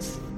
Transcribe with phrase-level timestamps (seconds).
[0.00, 0.29] là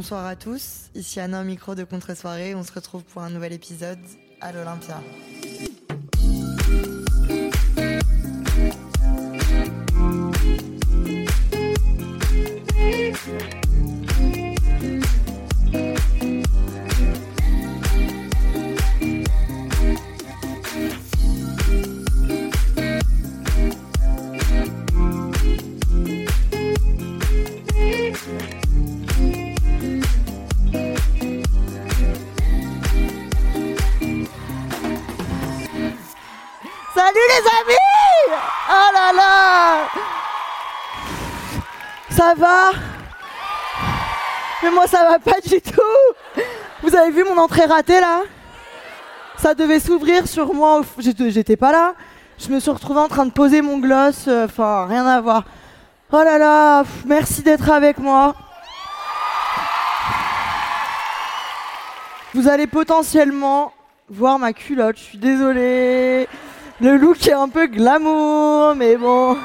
[0.00, 2.54] Bonsoir à tous, ici Anna au micro de Contre-soirée.
[2.54, 3.98] On se retrouve pour un nouvel épisode
[4.40, 4.98] à l'Olympia.
[42.20, 42.72] Ça va
[44.62, 46.42] Mais moi ça va pas du tout
[46.82, 48.24] Vous avez vu mon entrée ratée là?
[49.38, 51.94] Ça devait s'ouvrir sur moi, j'étais pas là.
[52.38, 55.44] Je me suis retrouvée en train de poser mon gloss, euh, enfin rien à voir.
[56.12, 58.34] Oh là là, merci d'être avec moi.
[62.34, 63.72] Vous allez potentiellement
[64.10, 66.28] voir ma culotte, je suis désolée.
[66.82, 69.38] Le look est un peu glamour, mais bon,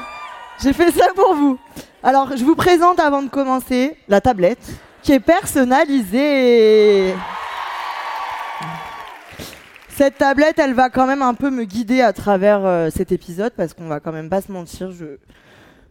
[0.62, 1.58] j'ai fait ça pour vous.
[2.02, 4.58] Alors, je vous présente avant de commencer la tablette
[5.02, 7.14] qui est personnalisée.
[9.88, 13.52] Cette tablette, elle va quand même un peu me guider à travers euh, cet épisode
[13.56, 15.16] parce qu'on va quand même pas se mentir, je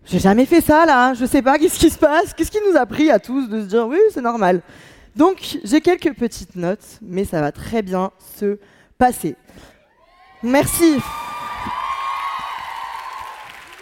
[0.06, 2.78] j'ai jamais fait ça là, je sais pas qu'est-ce qui se passe, qu'est-ce qui nous
[2.78, 4.62] a pris à tous de se dire oui, c'est normal.
[5.16, 8.60] Donc, j'ai quelques petites notes, mais ça va très bien se
[8.98, 9.36] passer.
[10.44, 11.00] Merci.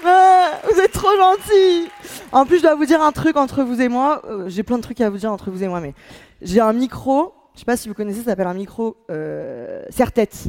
[0.06, 1.90] Ah, vous êtes trop gentils.
[2.32, 4.22] En plus, je dois vous dire un truc entre vous et moi.
[4.26, 5.94] Euh, j'ai plein de trucs à vous dire entre vous et moi, mais
[6.42, 7.34] j'ai un micro.
[7.54, 10.46] Je sais pas si vous connaissez, ça s'appelle un micro euh, serre-tête.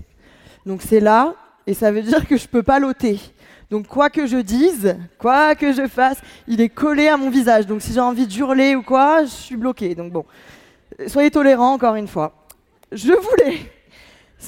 [0.66, 1.34] Donc c'est là,
[1.66, 3.20] et ça veut dire que je peux pas l'ôter.
[3.70, 7.66] Donc quoi que je dise, quoi que je fasse, il est collé à mon visage.
[7.66, 9.94] Donc si j'ai envie d'hurler ou quoi, je suis bloqué.
[9.94, 10.24] Donc bon,
[11.06, 12.46] soyez tolérants encore une fois.
[12.90, 13.58] Je voulais.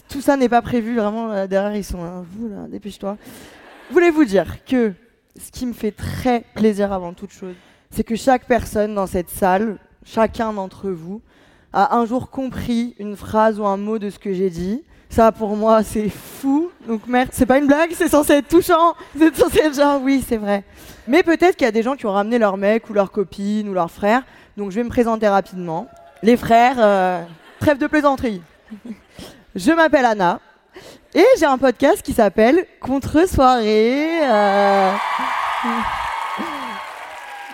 [0.09, 2.25] Tout ça n'est pas prévu, vraiment, derrière ils sont là.
[2.33, 3.17] Vous là, dépêche-toi.
[3.91, 4.93] Voulez-vous dire que
[5.41, 7.55] ce qui me fait très plaisir avant toute chose,
[7.91, 11.21] c'est que chaque personne dans cette salle, chacun d'entre vous,
[11.73, 14.83] a un jour compris une phrase ou un mot de ce que j'ai dit.
[15.09, 16.71] Ça, pour moi, c'est fou.
[16.89, 18.95] Donc, merde, c'est pas une blague, c'est censé être touchant.
[19.17, 20.65] C'est censé être genre, oui, c'est vrai.
[21.07, 23.69] Mais peut-être qu'il y a des gens qui ont ramené leur mec ou leur copine
[23.69, 24.25] ou leur frère.
[24.57, 25.89] Donc, je vais me présenter rapidement.
[26.23, 27.23] Les frères, euh,
[27.61, 28.43] trêve de plaisanterie.
[29.55, 30.41] je m'appelle Anna.
[31.19, 34.23] Et j'ai un podcast qui s'appelle Contre-soirée.
[34.23, 34.93] euh,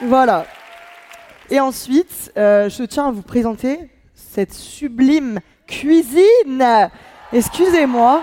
[0.03, 0.47] Voilà.
[1.49, 3.79] Et ensuite, euh, je tiens à vous présenter
[4.17, 5.39] cette sublime
[5.69, 6.91] cuisine.
[7.33, 8.23] Excusez-moi.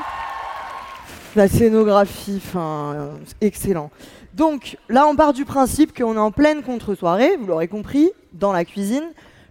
[1.38, 3.92] La scénographie, enfin, euh, excellent.
[4.34, 8.52] Donc là, on part du principe qu'on est en pleine contre-soirée, vous l'aurez compris, dans
[8.52, 9.06] la cuisine.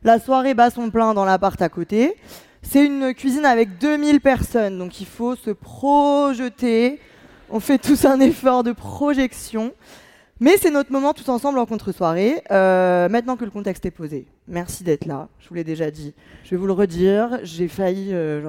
[0.04, 2.14] La soirée bat son plein dans l'appart à côté.
[2.62, 7.00] C'est une cuisine avec 2000 personnes, donc il faut se projeter.
[7.50, 9.72] On fait tous un effort de projection.
[10.40, 12.42] Mais c'est notre moment tous ensemble en contre-soirée.
[12.50, 15.28] Euh, maintenant que le contexte est posé, merci d'être là.
[15.40, 16.14] Je vous l'ai déjà dit.
[16.44, 17.40] Je vais vous le redire.
[17.42, 18.40] J'ai failli euh,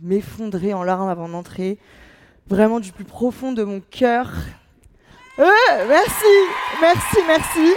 [0.00, 1.78] m'effondrer en larmes avant d'entrer.
[2.48, 4.32] Vraiment du plus profond de mon cœur.
[5.38, 5.44] Euh,
[5.88, 6.34] merci,
[6.80, 7.74] merci, merci.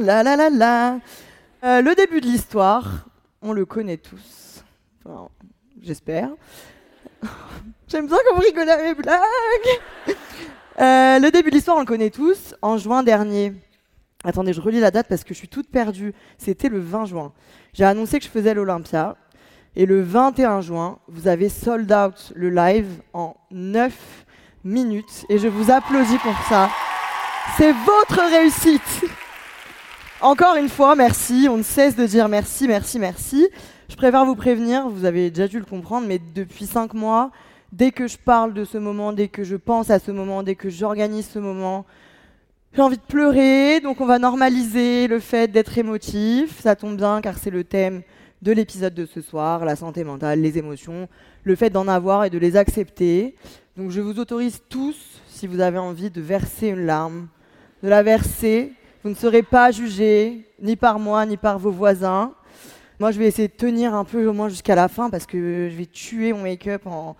[0.00, 0.98] La la la la.
[1.64, 3.06] Euh, le début de l'histoire,
[3.40, 4.64] on le connaît tous.
[5.80, 6.30] J'espère.
[7.88, 9.20] J'aime bien quand vous rigolez à mes blagues.
[10.80, 12.56] Euh, le début de l'histoire, on le connaît tous.
[12.62, 13.52] En juin dernier.
[14.24, 16.14] Attendez, je relis la date parce que je suis toute perdue.
[16.36, 17.32] C'était le 20 juin.
[17.74, 19.16] J'ai annoncé que je faisais l'Olympia.
[19.76, 23.92] Et le 21 juin, vous avez sold out le live en 9
[24.64, 25.26] minutes.
[25.28, 26.70] Et je vous applaudis pour ça.
[27.56, 29.04] C'est votre réussite.
[30.22, 31.48] Encore une fois, merci.
[31.50, 33.48] On ne cesse de dire merci, merci, merci.
[33.88, 37.32] Je préfère vous prévenir, vous avez déjà dû le comprendre, mais depuis cinq mois,
[37.72, 40.54] dès que je parle de ce moment, dès que je pense à ce moment, dès
[40.54, 41.86] que j'organise ce moment,
[42.72, 43.80] j'ai envie de pleurer.
[43.80, 46.60] Donc on va normaliser le fait d'être émotif.
[46.60, 48.02] Ça tombe bien car c'est le thème
[48.42, 51.08] de l'épisode de ce soir, la santé mentale, les émotions,
[51.42, 53.34] le fait d'en avoir et de les accepter.
[53.76, 57.26] Donc je vous autorise tous, si vous avez envie de verser une larme,
[57.82, 58.72] de la verser.
[59.02, 62.34] Vous ne serez pas jugés, ni par moi, ni par vos voisins.
[63.00, 65.68] Moi, je vais essayer de tenir un peu au moins jusqu'à la fin parce que
[65.68, 67.16] je vais tuer mon make-up en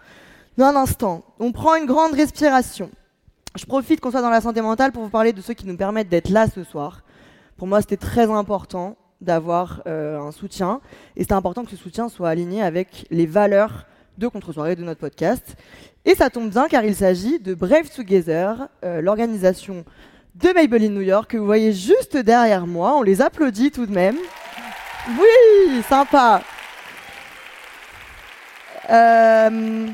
[0.58, 1.24] un instant.
[1.40, 2.88] On prend une grande respiration.
[3.56, 5.76] Je profite qu'on soit dans la santé mentale pour vous parler de ceux qui nous
[5.76, 7.02] permettent d'être là ce soir.
[7.56, 10.80] Pour moi, c'était très important d'avoir euh, un soutien
[11.16, 13.86] et c'est important que ce soutien soit aligné avec les valeurs
[14.18, 15.56] de contre-soirée de notre podcast.
[16.04, 19.84] Et ça tombe bien car il s'agit de Brave Together, euh, l'organisation
[20.34, 22.96] de Maybelline New York que vous voyez juste derrière moi.
[22.96, 24.16] On les applaudit tout de même.
[25.08, 26.42] Oui, sympa.
[28.90, 29.86] Euh,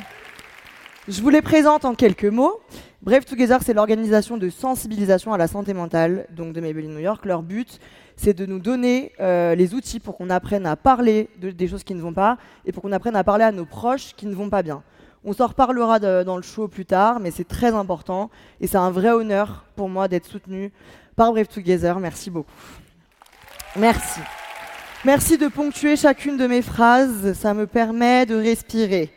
[1.08, 2.60] je vous les présente en quelques mots.
[3.02, 7.24] Brave Together, c'est l'organisation de sensibilisation à la santé mentale donc de Maybelline New York.
[7.24, 7.80] Leur but,
[8.16, 11.84] c'est de nous donner euh, les outils pour qu'on apprenne à parler de, des choses
[11.84, 14.34] qui ne vont pas et pour qu'on apprenne à parler à nos proches qui ne
[14.34, 14.82] vont pas bien.
[15.24, 18.30] On s'en reparlera dans le show plus tard, mais c'est très important
[18.60, 20.72] et c'est un vrai honneur pour moi d'être soutenu
[21.16, 21.98] par Brave Together.
[21.98, 22.50] Merci beaucoup.
[23.76, 24.20] Merci.
[25.04, 29.12] Merci de ponctuer chacune de mes phrases, ça me permet de respirer.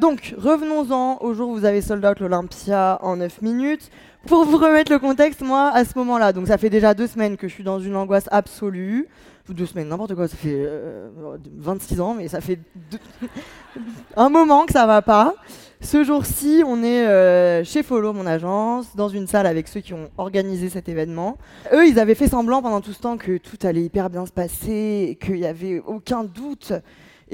[0.00, 3.90] Donc, revenons-en au jour où vous avez sold out l'Olympia en 9 minutes.
[4.26, 7.36] Pour vous remettre le contexte, moi, à ce moment-là, donc ça fait déjà deux semaines
[7.36, 9.06] que je suis dans une angoisse absolue.
[9.48, 11.10] Deux semaines, n'importe quoi, ça fait euh,
[11.58, 12.58] 26 ans, mais ça fait
[12.90, 12.98] deux-
[14.16, 15.34] un moment que ça va pas.
[15.82, 19.92] Ce jour-ci, on est euh, chez Follow, mon agence, dans une salle avec ceux qui
[19.92, 21.36] ont organisé cet événement.
[21.74, 24.32] Eux, ils avaient fait semblant pendant tout ce temps que tout allait hyper bien se
[24.32, 26.72] passer, qu'il n'y avait aucun doute.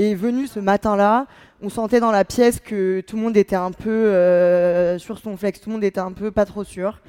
[0.01, 1.27] Et venu ce matin-là,
[1.61, 5.37] on sentait dans la pièce que tout le monde était un peu euh, sur son
[5.37, 7.03] flex, tout le monde était un peu pas trop sûr.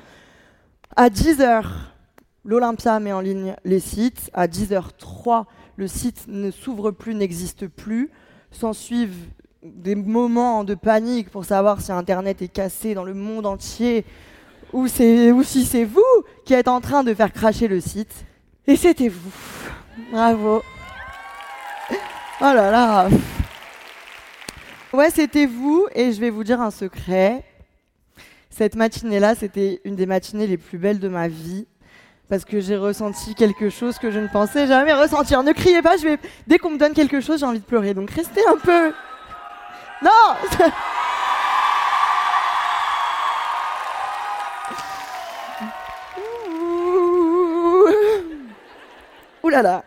[0.97, 1.63] À 10h,
[2.43, 4.29] l'Olympia met en ligne les sites.
[4.33, 5.45] À 10h03,
[5.77, 8.11] le site ne s'ouvre plus, n'existe plus.
[8.51, 9.29] S'en suivent
[9.63, 14.03] des moments de panique pour savoir si Internet est cassé dans le monde entier
[14.73, 16.01] ou, ou si c'est vous
[16.43, 18.25] qui êtes en train de faire cracher le site.
[18.67, 19.31] Et c'était vous.
[20.11, 20.61] Bravo.
[22.43, 23.07] Oh là là.
[24.93, 27.43] Ouais, c'était vous et je vais vous dire un secret.
[28.49, 31.67] Cette matinée-là, c'était une des matinées les plus belles de ma vie
[32.29, 35.43] parce que j'ai ressenti quelque chose que je ne pensais jamais ressentir.
[35.43, 36.17] Ne criez pas, je vais
[36.47, 37.93] dès qu'on me donne quelque chose, j'ai envie de pleurer.
[37.93, 38.91] Donc restez un peu.
[40.01, 40.09] Non
[49.43, 49.49] Ouh.
[49.49, 49.83] Là là.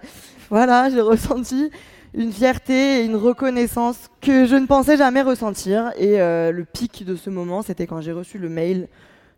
[0.51, 1.73] Voilà, j'ai ressenti
[2.15, 5.93] une fierté et une reconnaissance que je ne pensais jamais ressentir.
[5.97, 8.89] Et euh, le pic de ce moment, c'était quand j'ai reçu le mail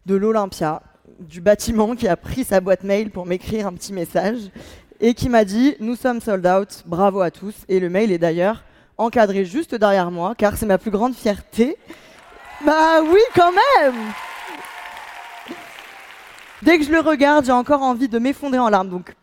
[0.04, 0.82] de l'Olympia,
[1.20, 4.38] du bâtiment qui a pris sa boîte mail pour m'écrire un petit message
[5.00, 7.54] et qui m'a dit Nous sommes sold out, bravo à tous.
[7.68, 8.64] Et le mail est d'ailleurs
[8.98, 11.76] encadré juste derrière moi, car c'est ma plus grande fierté.
[12.64, 13.94] Bah oui, quand même
[16.62, 18.88] Dès que je le regarde, j'ai encore envie de m'effondrer en larmes.
[18.88, 19.14] Donc,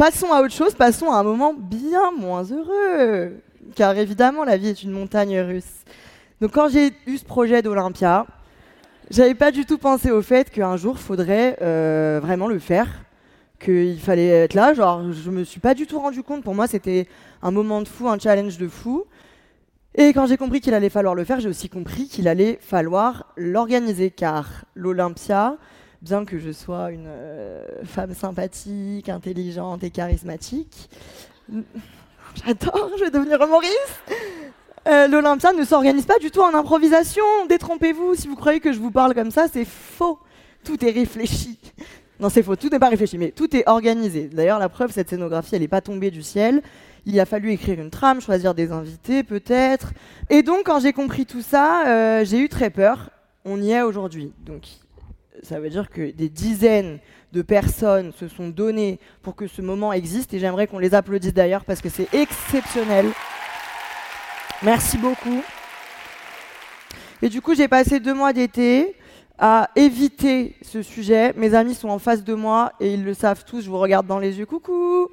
[0.00, 3.34] passons à autre chose, passons à un moment bien moins heureux.
[3.74, 5.84] Car évidemment, la vie est une montagne russe.
[6.40, 8.26] Donc, quand j'ai eu ce projet d'Olympia,
[9.10, 12.88] j'avais pas du tout pensé au fait qu'un jour, faudrait euh, vraiment le faire.
[13.62, 14.72] Qu'il fallait être là.
[14.72, 16.42] Genre, je me suis pas du tout rendu compte.
[16.42, 17.06] Pour moi, c'était
[17.42, 19.04] un moment de fou, un challenge de fou.
[19.94, 23.26] Et quand j'ai compris qu'il allait falloir le faire, j'ai aussi compris qu'il allait falloir
[23.36, 24.10] l'organiser.
[24.10, 25.58] Car l'Olympia,
[26.02, 30.90] bien que je sois une euh, femme sympathique, intelligente et charismatique,
[32.44, 34.02] j'adore, je vais devenir humoriste.
[34.88, 37.24] Euh, L'Olympia ne s'organise pas du tout en improvisation.
[37.48, 40.18] Détrompez-vous, si vous croyez que je vous parle comme ça, c'est faux.
[40.64, 41.58] Tout est réfléchi.
[42.18, 44.28] Non, c'est faux, tout n'est pas réfléchi, mais tout est organisé.
[44.28, 46.62] D'ailleurs, la preuve, cette scénographie, elle n'est pas tombée du ciel.
[47.06, 49.92] Il a fallu écrire une trame, choisir des invités, peut-être.
[50.28, 53.10] Et donc, quand j'ai compris tout ça, euh, j'ai eu très peur.
[53.46, 54.32] On y est aujourd'hui.
[54.44, 54.64] Donc,
[55.42, 56.98] ça veut dire que des dizaines
[57.32, 60.34] de personnes se sont données pour que ce moment existe.
[60.34, 63.06] Et j'aimerais qu'on les applaudisse d'ailleurs parce que c'est exceptionnel.
[64.62, 65.42] Merci beaucoup.
[67.22, 68.96] Et du coup, j'ai passé deux mois d'été
[69.38, 71.32] à éviter ce sujet.
[71.36, 73.62] Mes amis sont en face de moi et ils le savent tous.
[73.62, 74.46] Je vous regarde dans les yeux.
[74.46, 75.08] Coucou.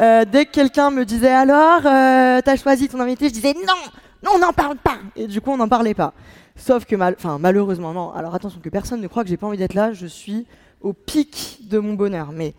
[0.00, 3.60] Euh, dès que quelqu'un me disait alors, euh, t'as choisi ton invité, je disais non,
[3.60, 3.90] non,
[4.32, 4.98] on n'en parle pas.
[5.16, 6.14] Et du coup, on n'en parlait pas.
[6.56, 8.12] Sauf que, mal, enfin, malheureusement, non.
[8.12, 9.92] Alors attention, que personne ne croit que j'ai pas envie d'être là.
[9.92, 10.46] Je suis
[10.80, 12.32] au pic de mon bonheur.
[12.32, 12.54] Mais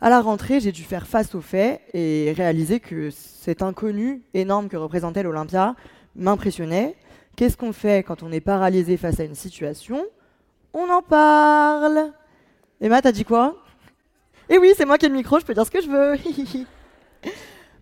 [0.00, 4.68] à la rentrée, j'ai dû faire face aux faits et réaliser que cet inconnu énorme
[4.68, 5.74] que représentait l'Olympia
[6.14, 6.94] m'impressionnait.
[7.36, 10.04] Qu'est-ce qu'on fait quand on est paralysé face à une situation?
[10.72, 12.12] On en parle.
[12.80, 13.56] Emma, t'as dit quoi?
[14.48, 16.16] Eh oui, c'est moi qui ai le micro, je peux dire ce que je veux.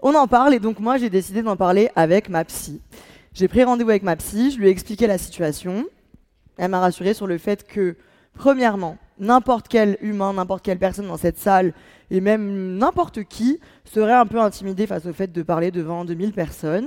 [0.04, 2.80] on en parle et donc moi j'ai décidé d'en parler avec ma psy.
[3.32, 5.86] J'ai pris rendez-vous avec ma psy, je lui ai expliqué la situation.
[6.58, 7.96] Elle m'a rassuré sur le fait que,
[8.34, 11.72] premièrement, n'importe quel humain, n'importe quelle personne dans cette salle,
[12.10, 16.32] et même n'importe qui, serait un peu intimidé face au fait de parler devant 2000
[16.32, 16.86] personnes.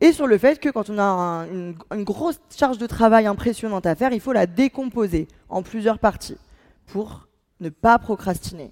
[0.00, 3.84] Et sur le fait que quand on a un- une grosse charge de travail impressionnante
[3.84, 6.38] à faire, il faut la décomposer en plusieurs parties
[6.86, 7.28] pour
[7.60, 8.70] ne pas procrastiner,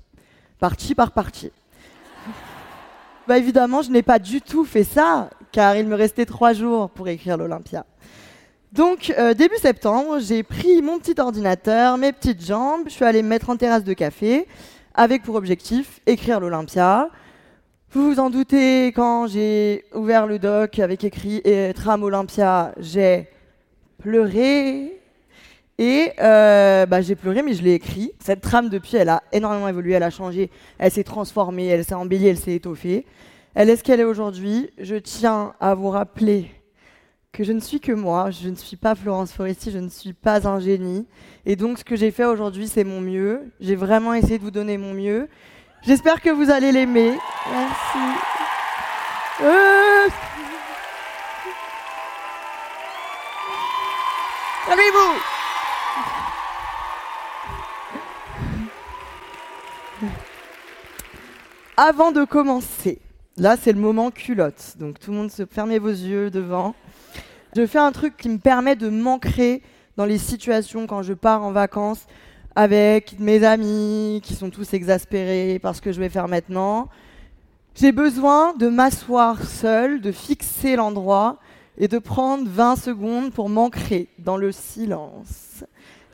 [0.58, 1.50] partie par partie.
[3.28, 6.88] Bah évidemment, je n'ai pas du tout fait ça, car il me restait trois jours
[6.88, 7.84] pour écrire l'Olympia.
[8.72, 13.22] Donc, euh, début septembre, j'ai pris mon petit ordinateur, mes petites jambes, je suis allée
[13.22, 14.46] me mettre en terrasse de café,
[14.94, 17.10] avec pour objectif écrire l'Olympia.
[17.92, 21.42] Vous vous en doutez, quand j'ai ouvert le doc avec écrit
[21.74, 23.28] Tram Olympia, j'ai
[23.98, 25.02] pleuré.
[25.78, 28.12] Et euh, bah, j'ai pleuré, mais je l'ai écrit.
[28.18, 31.94] Cette trame, depuis, elle a énormément évolué, elle a changé, elle s'est transformée, elle s'est
[31.94, 33.06] embellie, elle s'est étoffée.
[33.54, 34.70] Elle est ce qu'elle est aujourd'hui.
[34.78, 36.50] Je tiens à vous rappeler
[37.32, 40.12] que je ne suis que moi, je ne suis pas Florence Foresti, je ne suis
[40.12, 41.06] pas un génie.
[41.46, 43.52] Et donc, ce que j'ai fait aujourd'hui, c'est mon mieux.
[43.60, 45.28] J'ai vraiment essayé de vous donner mon mieux.
[45.82, 47.16] J'espère que vous allez l'aimer.
[47.52, 47.98] Merci.
[49.42, 50.08] Euh...
[54.66, 55.37] Calmez-vous
[61.80, 63.00] Avant de commencer,
[63.36, 66.74] là c'est le moment culotte, donc tout le monde se fermez vos yeux devant.
[67.54, 69.62] Je fais un truc qui me permet de m'ancrer
[69.96, 72.04] dans les situations quand je pars en vacances
[72.56, 76.88] avec mes amis qui sont tous exaspérés par ce que je vais faire maintenant.
[77.76, 81.38] J'ai besoin de m'asseoir seul, de fixer l'endroit
[81.76, 85.62] et de prendre 20 secondes pour m'ancrer dans le silence.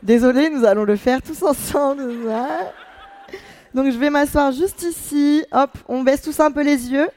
[0.02, 2.02] Désolé, nous allons le faire tous ensemble.
[3.74, 5.44] Donc je vais m'asseoir juste ici.
[5.52, 7.08] Hop, on baisse tous un peu les yeux.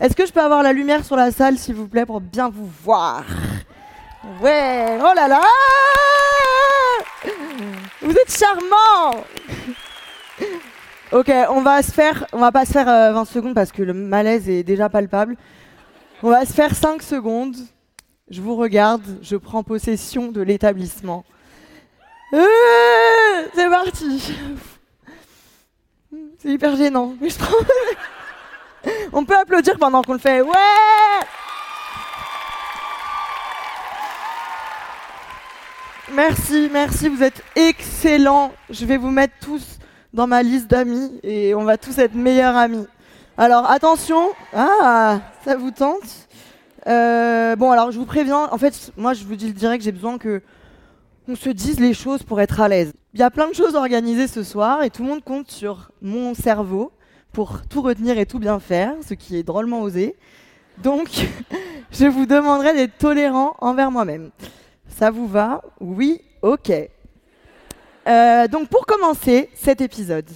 [0.00, 2.48] Est-ce que je peux avoir la lumière sur la salle, s'il vous plaît, pour bien
[2.48, 3.22] vous voir?
[4.40, 5.40] Ouais, oh là là
[8.00, 9.24] Vous êtes charmant
[11.12, 13.82] Ok, on va se faire, on va pas se faire euh, 20 secondes parce que
[13.82, 15.36] le malaise est déjà palpable.
[16.22, 17.54] On va se faire 5 secondes.
[18.30, 21.24] Je vous regarde, je prends possession de l'établissement.
[22.32, 22.46] Euh,
[23.54, 24.34] C'est parti.
[26.42, 27.14] C'est hyper gênant.
[29.12, 30.40] On peut applaudir pendant qu'on le fait.
[30.40, 30.50] Ouais
[36.12, 38.50] Merci, merci, vous êtes excellents.
[38.70, 39.78] Je vais vous mettre tous
[40.12, 42.86] dans ma liste d'amis et on va tous être meilleurs amis.
[43.38, 46.28] Alors attention, ah, ça vous tente
[46.88, 49.92] Euh, Bon, alors je vous préviens, en fait, moi je vous dis le direct, j'ai
[49.92, 50.42] besoin que
[51.32, 52.92] on se dise les choses pour être à l'aise.
[53.14, 55.90] Il y a plein de choses organisées ce soir et tout le monde compte sur
[56.02, 56.92] mon cerveau
[57.32, 60.14] pour tout retenir et tout bien faire, ce qui est drôlement osé.
[60.82, 61.08] Donc,
[61.90, 64.30] je vous demanderai d'être tolérant envers moi-même.
[64.88, 65.62] Ça vous va?
[65.80, 66.20] Oui?
[66.42, 66.70] Ok.
[68.06, 70.28] Euh, donc, pour commencer cet épisode,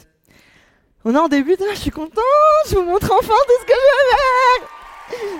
[1.04, 2.24] on est en début, je suis contente,
[2.70, 5.38] je vous montre enfin tout ce que je vais faire.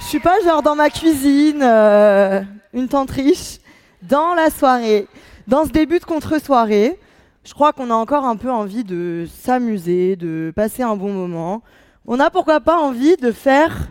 [0.00, 2.42] Je suis pas genre dans ma cuisine, euh,
[2.74, 3.56] une tante riche,
[4.02, 5.06] dans la soirée,
[5.46, 6.98] dans ce début de contre-soirée.
[7.44, 11.62] Je crois qu'on a encore un peu envie de s'amuser, de passer un bon moment.
[12.06, 13.88] On a pourquoi pas envie de faire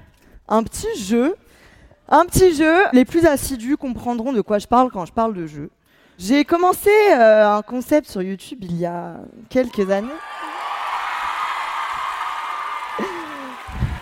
[0.47, 1.35] un petit jeu.
[2.07, 5.47] Un petit jeu, les plus assidus comprendront de quoi je parle quand je parle de
[5.47, 5.69] jeu.
[6.17, 9.15] J'ai commencé euh, un concept sur YouTube il y a
[9.49, 10.07] quelques années.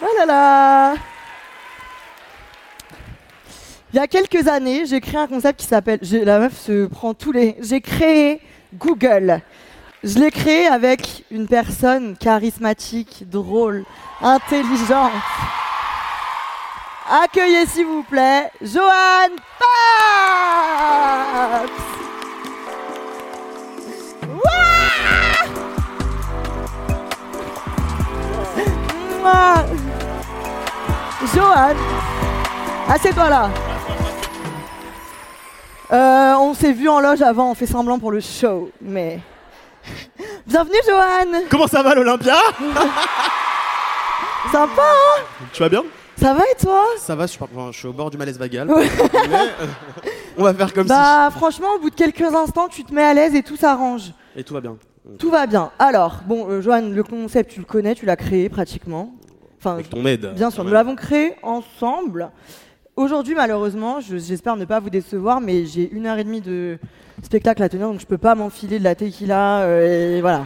[0.01, 0.93] Oh là là
[3.91, 5.99] Il y a quelques années, j'ai créé un concept qui s'appelle.
[6.23, 7.55] La meuf se prend tous les.
[7.59, 8.39] J'ai créé
[8.75, 9.41] Google.
[10.03, 13.83] Je l'ai créé avec une personne charismatique, drôle,
[14.21, 15.11] intelligente.
[17.09, 21.71] Accueillez s'il vous plaît, Johan Paps
[31.33, 31.75] Johan
[32.87, 33.49] Assieds-toi là
[35.91, 39.19] Euh, On s'est vu en loge avant, on fait semblant pour le show, mais...
[40.47, 42.35] Bienvenue Johan Comment ça va l'Olympia?
[44.51, 45.21] Sympa hein?
[45.53, 45.83] Tu vas bien?
[46.17, 46.83] Ça va et toi?
[46.97, 48.69] Ça va, je suis, pas- enfin, je suis au bord du malaise vagal.
[48.69, 48.87] Ouais.
[49.13, 49.67] Mais, euh,
[50.37, 53.13] on va faire comme Bah franchement, au bout de quelques instants, tu te mets à
[53.13, 54.11] l'aise et tout s'arrange.
[54.35, 54.75] Et tout va bien.
[55.17, 55.71] Tout va bien.
[55.79, 59.13] Alors, bon, euh, Johan, le concept, tu le connais, tu l'as créé pratiquement.
[59.59, 60.33] Enfin, Avec ton aide.
[60.35, 62.29] bien sûr, nous l'avons créé ensemble.
[62.99, 66.77] Aujourd'hui, malheureusement, je- j'espère ne pas vous décevoir, mais j'ai une heure et demie de
[67.23, 70.43] spectacle à tenir, donc je peux pas m'enfiler de la tequila euh, et voilà.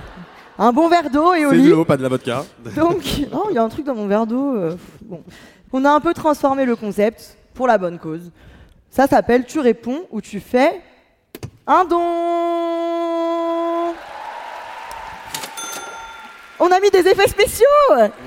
[0.59, 1.65] Un bon verre d'eau et au C'est lit.
[1.65, 2.45] de l'eau, pas de la vodka.
[2.75, 3.01] Donc,
[3.33, 4.53] oh, il y a un truc dans mon verre d'eau.
[4.55, 5.23] euh, bon.
[5.71, 8.31] On a un peu transformé le concept pour la bonne cause.
[8.91, 10.79] Ça s'appelle Tu réponds ou tu fais
[11.65, 11.97] un don.
[16.59, 17.65] On a mis des effets spéciaux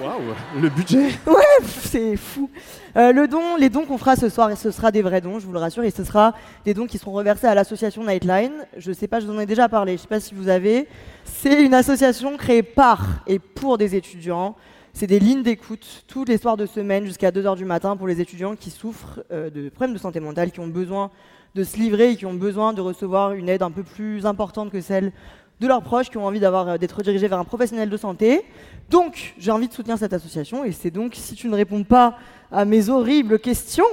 [0.03, 1.11] Waouh, le budget.
[1.27, 2.51] Ouais, c'est fou.
[2.97, 5.39] Euh, le don, les dons qu'on fera ce soir, et ce sera des vrais dons,
[5.39, 8.53] je vous le rassure, et ce sera des dons qui seront reversés à l'association Nightline.
[8.77, 10.89] Je sais pas, je vous en ai déjà parlé, je sais pas si vous avez.
[11.25, 14.57] C'est une association créée par et pour des étudiants.
[14.93, 18.21] C'est des lignes d'écoute tous les soirs de semaine jusqu'à 2h du matin pour les
[18.21, 21.11] étudiants qui souffrent euh, de problèmes de santé mentale, qui ont besoin
[21.55, 24.71] de se livrer et qui ont besoin de recevoir une aide un peu plus importante
[24.71, 25.13] que celle
[25.61, 28.43] de leurs proches, qui ont envie d'avoir euh, d'être redirigés vers un professionnel de santé.
[28.91, 32.15] Donc, j'ai envie de soutenir cette association et c'est donc, si tu ne réponds pas
[32.53, 33.85] à mes horribles questions,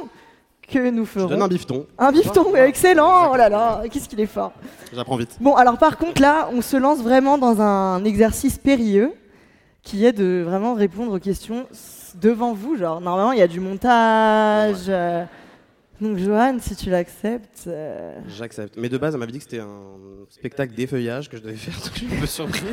[0.68, 1.28] que nous Je ferons.
[1.28, 1.86] donne un bifton.
[1.98, 4.54] Un bifton, excellent Oh là là, qu'est-ce qu'il est fort
[4.94, 5.36] J'apprends vite.
[5.42, 9.12] Bon, alors par contre, là, on se lance vraiment dans un exercice périlleux
[9.82, 11.66] qui est de vraiment répondre aux questions
[12.16, 12.78] devant vous.
[12.78, 14.86] Genre, normalement, il y a du montage.
[14.88, 15.26] euh,
[16.04, 17.64] Donc, Johan, si tu l'acceptes.
[17.68, 18.76] euh, J'accepte.
[18.78, 21.74] Mais de base, elle m'avait dit que c'était un spectacle d'effeuillage que je devais faire,
[21.84, 22.64] donc je suis un peu surpris.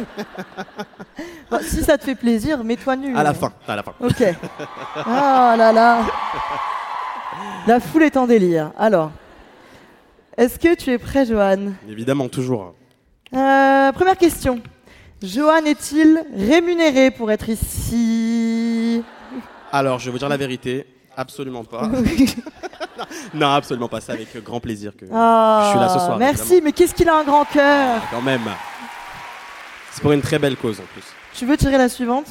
[1.49, 3.17] bon, si ça te fait plaisir, mets-toi nu.
[3.17, 3.95] À la fin, à la fin.
[4.01, 4.17] Ok.
[4.21, 6.01] Oh là là.
[7.69, 8.73] La foule est en délire.
[8.77, 9.13] Alors,
[10.37, 11.73] est-ce que tu es prêt, Johan?
[11.89, 12.75] Évidemment, toujours.
[13.33, 14.61] Euh, Première question.
[15.23, 19.05] Johan est-il rémunéré pour être ici?
[19.71, 20.85] Alors, je vais vous dire la vérité.
[21.21, 21.87] Absolument pas.
[23.35, 24.01] non, absolument pas.
[24.01, 26.19] C'est avec grand plaisir que Ah, je suis là ce soir.
[26.19, 26.63] Merci, évidemment.
[26.65, 28.41] mais qu'est-ce qu'il a un grand cœur Quand même.
[29.93, 31.03] C'est pour une très belle cause en plus.
[31.35, 32.27] Tu veux tirer la suivante?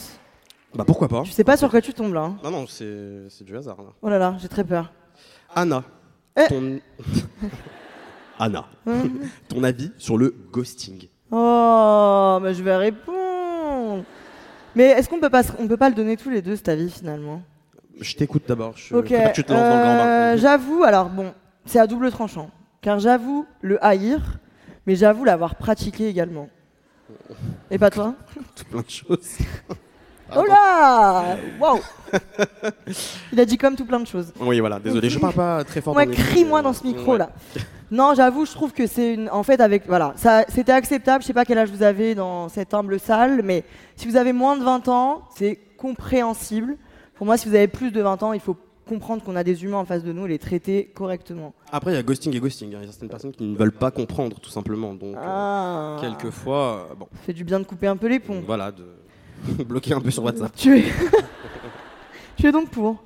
[0.74, 2.22] Bah pourquoi pas Tu sais pas sur quoi tu tombes là.
[2.22, 2.38] hein.
[2.44, 3.78] Non, non, c'est du hasard.
[3.78, 3.90] Là.
[4.02, 4.92] Oh là là, j'ai très peur.
[5.56, 5.84] Anna,
[6.36, 6.48] Eh.
[6.48, 6.80] ton...
[8.40, 8.66] Anna,
[9.50, 14.04] ton avis sur le ghosting Oh, mais je vais répondre.
[14.76, 16.90] Mais est-ce qu'on peut pas, on peut pas le donner tous les deux cet avis
[16.90, 17.42] finalement?
[18.00, 18.74] Je t'écoute d'abord.
[18.76, 19.14] Je Ok.
[19.34, 20.06] tu te lances dans le grand bain.
[20.08, 21.34] euh, j'avoue, alors bon,
[21.66, 22.50] c'est à double tranchant.
[22.82, 24.40] Car j'avoue le haïr,
[24.86, 26.50] mais j'avoue l'avoir pratiqué également.
[27.72, 28.14] Et pas toi
[28.56, 29.38] Tout plein de choses.
[30.38, 31.80] Oh là Waouh
[33.34, 34.32] Il a dit comme tout plein de choses.
[34.40, 35.96] Oui, voilà, désolé, je parle pas très fort.
[35.96, 37.18] Ouais, crie-moi euh, dans ce micro ouais.
[37.18, 37.32] là.
[37.90, 39.28] Non, j'avoue, je trouve que c'est une.
[39.32, 39.88] En fait, avec.
[39.88, 41.24] Voilà, ça, c'était acceptable.
[41.24, 43.64] Je sais pas quel âge vous avez dans cette humble salle, mais
[43.96, 46.78] si vous avez moins de 20 ans, c'est compréhensible.
[47.20, 48.56] Pour moi, si vous avez plus de 20 ans, il faut
[48.88, 51.54] comprendre qu'on a des humains en face de nous et les traiter correctement.
[51.72, 52.74] Après, il y a ghosting et ghosting.
[52.74, 52.80] hein.
[52.82, 54.94] Il y a certaines personnes qui ne veulent pas comprendre, tout simplement.
[54.96, 55.98] Donc, euh, Ah.
[56.02, 58.42] quelquefois, euh, bon, Ça fait du bien de couper un peu les ponts.
[58.46, 58.86] voilà, de
[59.66, 60.52] bloquer un peu sur WhatsApp.
[60.56, 60.84] Tu es.
[62.38, 63.04] tu es donc pour.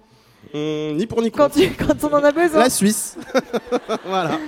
[0.54, 1.56] Hum, ni pour ni Quand, contre.
[1.60, 2.60] tu, quand on en a besoin.
[2.60, 3.18] La Suisse.
[4.06, 4.40] voilà.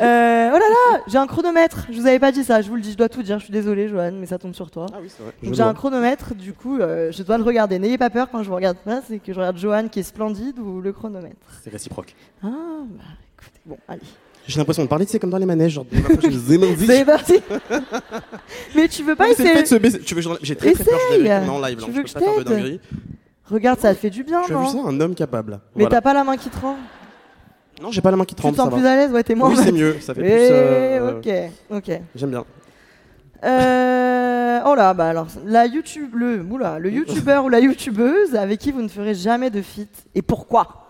[0.00, 1.86] Euh, oh là là, j'ai un chronomètre.
[1.90, 2.62] Je vous avais pas dit ça.
[2.62, 3.38] Je vous le dis, je dois tout dire.
[3.38, 4.86] Je suis désolée, Johan, mais ça tombe sur toi.
[4.92, 5.32] Ah oui, c'est vrai.
[5.42, 7.78] J'ai un chronomètre, du coup, euh, je dois le regarder.
[7.78, 10.04] N'ayez pas peur quand je vous regarde pas, c'est que je regarde Johan qui est
[10.04, 11.36] splendide ou le chronomètre.
[11.62, 12.14] C'est réciproque.
[12.42, 13.04] Ah, bah
[13.36, 14.00] écoutez, bon, allez.
[14.46, 15.72] J'ai l'impression de parler, tu sais, comme dans les manèges.
[15.72, 15.86] Genre.
[16.86, 17.34] C'est parti
[18.76, 20.00] Mais tu veux pas de essayer se baisser.
[20.00, 20.98] Tu veux, j'ai très très peur.
[21.10, 21.78] Je en live.
[21.82, 22.80] Tu veux je que peux je pas faire de t'aide dinguerie.
[23.50, 25.60] Regarde, ça fait du bien, Tu as vu non ça Un homme capable.
[25.76, 25.90] Mais Voilà.
[25.96, 26.78] t'as pas la main qui tremble
[27.82, 28.56] Non, j'ai pas la main qui Tu te tremble.
[28.56, 28.92] sens ça plus va.
[28.92, 29.96] à l'aise Ouais, t'es moins Oui, c'est mieux.
[30.00, 30.48] Ça fait Eh, plus.
[30.50, 31.52] euh, ok,
[31.88, 32.00] ok.
[32.14, 32.44] J'aime bien.
[33.44, 38.58] Euh, oh là, bah alors, la YouTube, le, oula, le youtubeur ou la youtubeuse avec
[38.60, 40.80] qui vous ne ferez jamais de feat et pourquoi?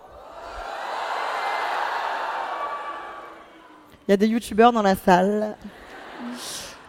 [4.07, 5.57] Il y a des youtubeurs dans la salle.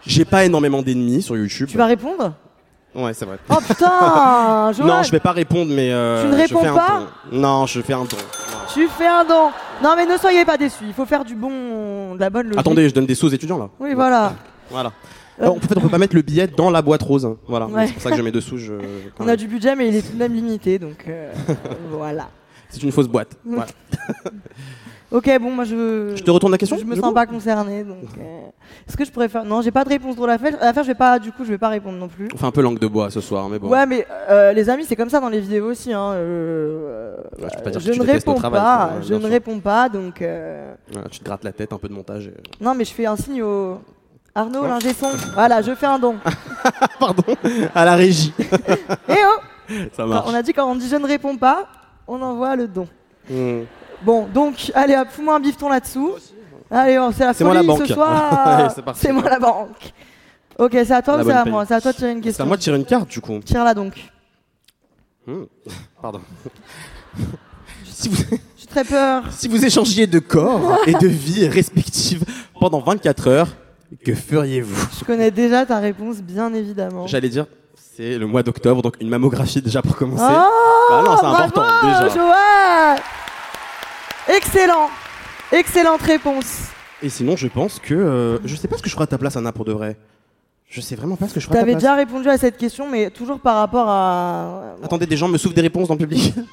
[0.05, 1.67] J'ai pas énormément d'ennemis sur YouTube.
[1.69, 2.33] Tu vas répondre?
[2.95, 3.37] Ouais, c'est vrai.
[3.49, 5.91] Oh putain, Non, je vais pas répondre, mais.
[5.91, 6.99] euh, Tu ne je réponds fais un pas
[7.31, 7.37] don.
[7.39, 8.17] Non, je fais un don.
[8.73, 9.49] Tu fais un don.
[9.83, 10.85] Non, mais ne soyez pas déçus.
[10.87, 12.59] Il faut faire du bon, de la bonne logique.
[12.59, 13.69] Attendez, je donne des sous aux étudiants là.
[13.79, 14.33] Oui, voilà.
[14.69, 14.91] Voilà.
[15.41, 15.45] Euh.
[15.45, 17.25] Euh, en fait, on peut pas mettre le billet dans la boîte rose.
[17.25, 17.35] hein.
[17.47, 17.65] Voilà.
[17.67, 17.87] Ouais.
[17.87, 18.57] C'est pour ça que je mets dessous.
[18.57, 18.73] Je...
[19.19, 21.33] On a du budget, mais il est tout de même limité, donc euh,
[21.91, 22.29] voilà.
[22.69, 23.31] C'est une fausse boîte.
[23.45, 23.67] Voilà.
[25.15, 26.13] Ok, bon, moi je.
[26.15, 27.97] Je te retourne la question Je me sens pas concernée, donc.
[28.19, 28.47] euh,
[28.87, 30.57] Est-ce que je pourrais faire Non, j'ai pas de réponse drôle à faire.
[30.61, 31.19] À faire, je vais pas.
[31.19, 32.27] Du coup, je vais pas répondre non plus.
[32.33, 33.69] On fait un peu langue de bois ce soir, mais bon.
[33.69, 35.93] Ouais, mais euh, les amis, c'est comme ça dans les vidéos aussi.
[35.93, 36.11] Hein.
[36.15, 38.75] euh, Ouais, je peux pas dire je tu ne détestes le réponds travail, pas.
[38.87, 39.29] quoi, ouais, je bien ne sûr.
[39.31, 40.21] réponds pas, donc.
[40.21, 42.27] euh, Voilà, tu te grattes la tête, un peu de montage.
[42.27, 43.79] et- Non, mais je fais un signe au.
[44.37, 45.11] Arnaud, l'ingé son.
[45.33, 46.15] Voilà, je fais un don.
[46.99, 47.23] Pardon,
[47.73, 48.33] à la régie.
[49.07, 49.39] Eh oh
[49.93, 50.27] Ça Quand marche.
[50.29, 51.67] On a dit quand on dit je ne réponds pas,
[52.05, 52.85] on envoie le don.
[53.29, 53.61] Hmm.
[54.05, 56.13] Bon, donc, allez hop, fous-moi un bifton là-dessous.
[56.69, 57.87] Allez, oh, c'est la C'est moi folie la ce banque.
[57.87, 58.33] soir.
[58.47, 59.93] Allez, c'est moi la banque.
[60.57, 61.51] Ok, c'est à toi La ou c'est bonne à paye.
[61.51, 62.45] moi C'est à toi de tirer une C'est à question.
[62.45, 63.39] moi de tirer une carte du coup.
[63.39, 63.93] Tire-la donc.
[65.27, 65.43] Hmm.
[66.01, 66.21] Pardon.
[67.85, 68.23] si, vous,
[68.57, 69.23] J'ai très peur.
[69.31, 72.23] si vous échangiez de corps et de vie respectives
[72.59, 73.47] pendant 24 heures,
[74.03, 74.87] que feriez-vous?
[74.99, 77.07] Je connais déjà ta réponse, bien évidemment.
[77.07, 77.45] J'allais dire,
[77.95, 80.23] c'est le mois d'octobre, donc une mammographie déjà pour commencer.
[80.27, 82.09] Oh, Bah non, c'est bravo, important, déjà.
[82.09, 82.99] Joël
[84.29, 84.89] Excellent
[85.51, 86.69] Excellente réponse.
[87.03, 87.93] Et sinon, je pense que.
[87.93, 89.97] euh, je sais pas ce que je ferai à ta place, Anna, pour de vrai.
[90.67, 91.83] Je sais vraiment pas ce que je ferai à ta T'avais place.
[91.83, 94.75] déjà répondu à cette question, mais toujours par rapport à.
[94.83, 96.33] Attendez, des gens me souffrent des réponses dans le public.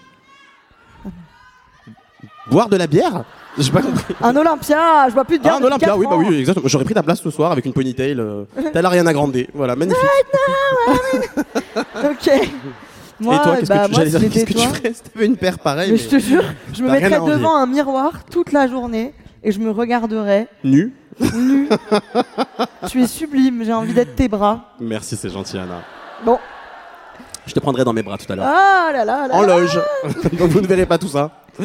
[2.50, 3.24] Boire de la bière?
[3.56, 4.14] J'ai pas compris.
[4.20, 6.18] Un Olympia Je vois plus de bière Ah, un depuis Olympia, quatre oui, bah ans.
[6.18, 6.68] oui, exactement.
[6.68, 8.18] J'aurais pris ta place ce soir avec une ponytail.
[8.18, 9.36] Euh, T'as l'Ariana Grande.
[9.54, 10.00] Voilà, magnifique.
[12.04, 12.30] Ok.
[13.22, 14.74] Moi, Et toi, qu'est-ce bah, que tu, moi, j'allais si dire, qu'est-ce que tu toi-
[14.74, 17.56] ferais si t'avais une paire pareille Mais mais je te jure, je me mettrais devant
[17.56, 20.94] un miroir toute la journée et je me regarderais nu
[21.34, 21.68] nu.
[22.88, 24.74] tu es sublime, j'ai envie d'être tes bras.
[24.80, 25.82] Merci, c'est gentil, Anna.
[26.24, 26.38] Bon.
[27.46, 28.46] Je te prendrai dans mes bras tout à l'heure.
[28.48, 29.34] Ah là là là.
[29.34, 29.80] en loge.
[30.38, 31.30] Donc vous ne verrez pas tout ça.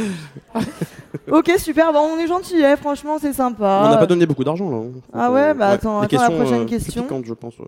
[1.31, 1.91] Ok, super.
[1.91, 3.81] Bon, on est gentil, hein, franchement, c'est sympa.
[3.85, 4.77] On n'a pas donné beaucoup d'argent là.
[5.13, 7.01] Ah ouais, bah attends, attends la prochaine euh, question.
[7.01, 7.57] plus piquantes, je pense.
[7.59, 7.65] ouais.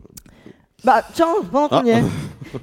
[0.84, 2.04] Bah tiens, pendant qu'on y est,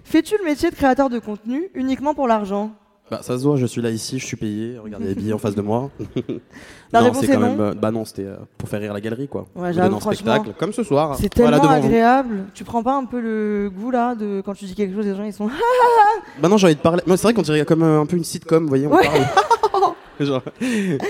[0.04, 2.70] fais-tu le métier de créateur de contenu uniquement pour l'argent
[3.10, 4.78] Bah, ça se voit, je suis là ici, je suis payé.
[4.82, 5.90] Regardez les billets en face de moi.
[6.92, 7.50] La non, réponse c'est est quand non.
[7.50, 7.60] même.
[7.60, 9.46] euh, bah non, c'était euh, pour faire rire la galerie quoi.
[9.54, 11.16] Ouais, j'avoue, donner un franchement, spectacle, comme ce soir.
[11.20, 11.86] C'est tellement devant vous.
[11.86, 12.44] agréable.
[12.54, 15.14] Tu prends pas un peu le goût là de quand tu dis quelque chose, les
[15.14, 15.48] gens ils sont.
[16.40, 17.02] Bah non, j'ai envie de parler.
[17.06, 19.04] Moi, c'est vrai qu'on dirait comme euh, un peu une sitcom, vous voyez, on Ouais.
[19.04, 19.94] parle.
[20.20, 20.42] Genre,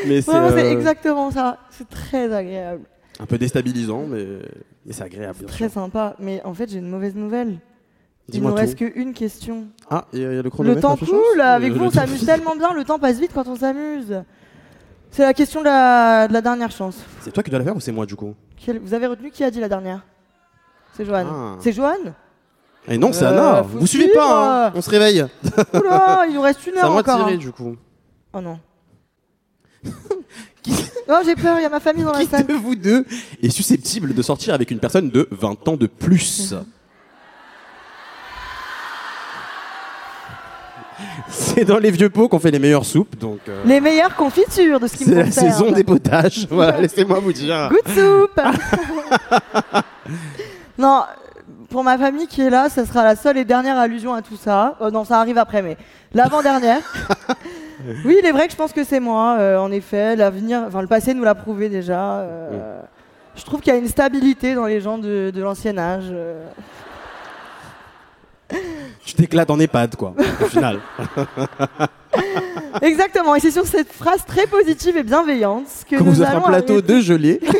[0.06, 1.58] Mais c'est euh, exactement ça.
[1.70, 2.82] C'est très agréable,
[3.20, 4.24] un peu déstabilisant, mais,
[4.86, 5.38] mais c'est agréable.
[5.40, 5.70] bien très sûr.
[5.70, 6.16] sympa.
[6.18, 7.58] Mais en fait, j'ai une mauvaise nouvelle.
[8.32, 8.54] Il ne tout.
[8.54, 9.68] reste qu'une question.
[9.90, 12.24] Ah, il y a y a le Le temps coule, avec Euh, vous on s'amuse
[12.26, 14.22] tellement bien, le temps passe vite quand on s'amuse.
[15.12, 16.98] C'est la question de la, de la dernière chance.
[17.20, 19.30] C'est toi qui dois la faire ou c'est moi du coup Quel- Vous avez retenu
[19.30, 20.04] qui a dit la dernière?
[20.94, 21.28] C'est Joanne.
[21.30, 21.56] Ah.
[21.60, 22.14] C'est Joanne
[22.88, 23.60] Et non, c'est Euh, Anna.
[23.62, 25.24] Vous suivez pas, hein On se réveille.
[25.72, 27.20] Oula, il nous reste une heure moi de encore.
[27.24, 27.38] tirer hein.
[27.38, 27.76] du coup.
[28.32, 28.58] Oh non.
[31.08, 32.46] Oh j'ai peur, il y a ma famille dans la Qui salle.
[32.46, 33.04] de vous deux
[33.42, 36.52] est susceptible de sortir avec une personne de 20 ans de plus?
[41.28, 44.80] C'est dans les vieux pots qu'on fait les meilleures soupes, donc euh, Les meilleures confitures
[44.80, 45.52] de ce qui c'est me la concerne.
[45.52, 46.46] saison des potages.
[46.50, 47.70] Voilà, laissez-moi vous dire.
[47.70, 48.40] Good soup
[50.78, 51.02] Non,
[51.68, 54.36] pour ma famille qui est là, ça sera la seule et dernière allusion à tout
[54.36, 54.76] ça.
[54.80, 55.76] Euh, non, ça arrive après, mais
[56.14, 56.80] l'avant-dernière.
[58.04, 60.16] Oui, il est vrai que je pense que c'est moi, euh, en effet.
[60.16, 62.20] L'avenir, enfin le passé nous l'a prouvé déjà.
[62.20, 62.80] euh,
[63.36, 66.04] Je trouve qu'il y a une stabilité dans les gens de, de l'ancien âge.
[66.10, 66.44] euh.
[69.04, 70.78] Tu t'éclates en EHPAD, quoi, au final.
[72.82, 76.30] Exactement, et c'est sur cette phrase très positive et bienveillante que Qu'on nous vous offre
[76.30, 76.92] un allons plateau arrêter.
[76.94, 77.40] de gelée.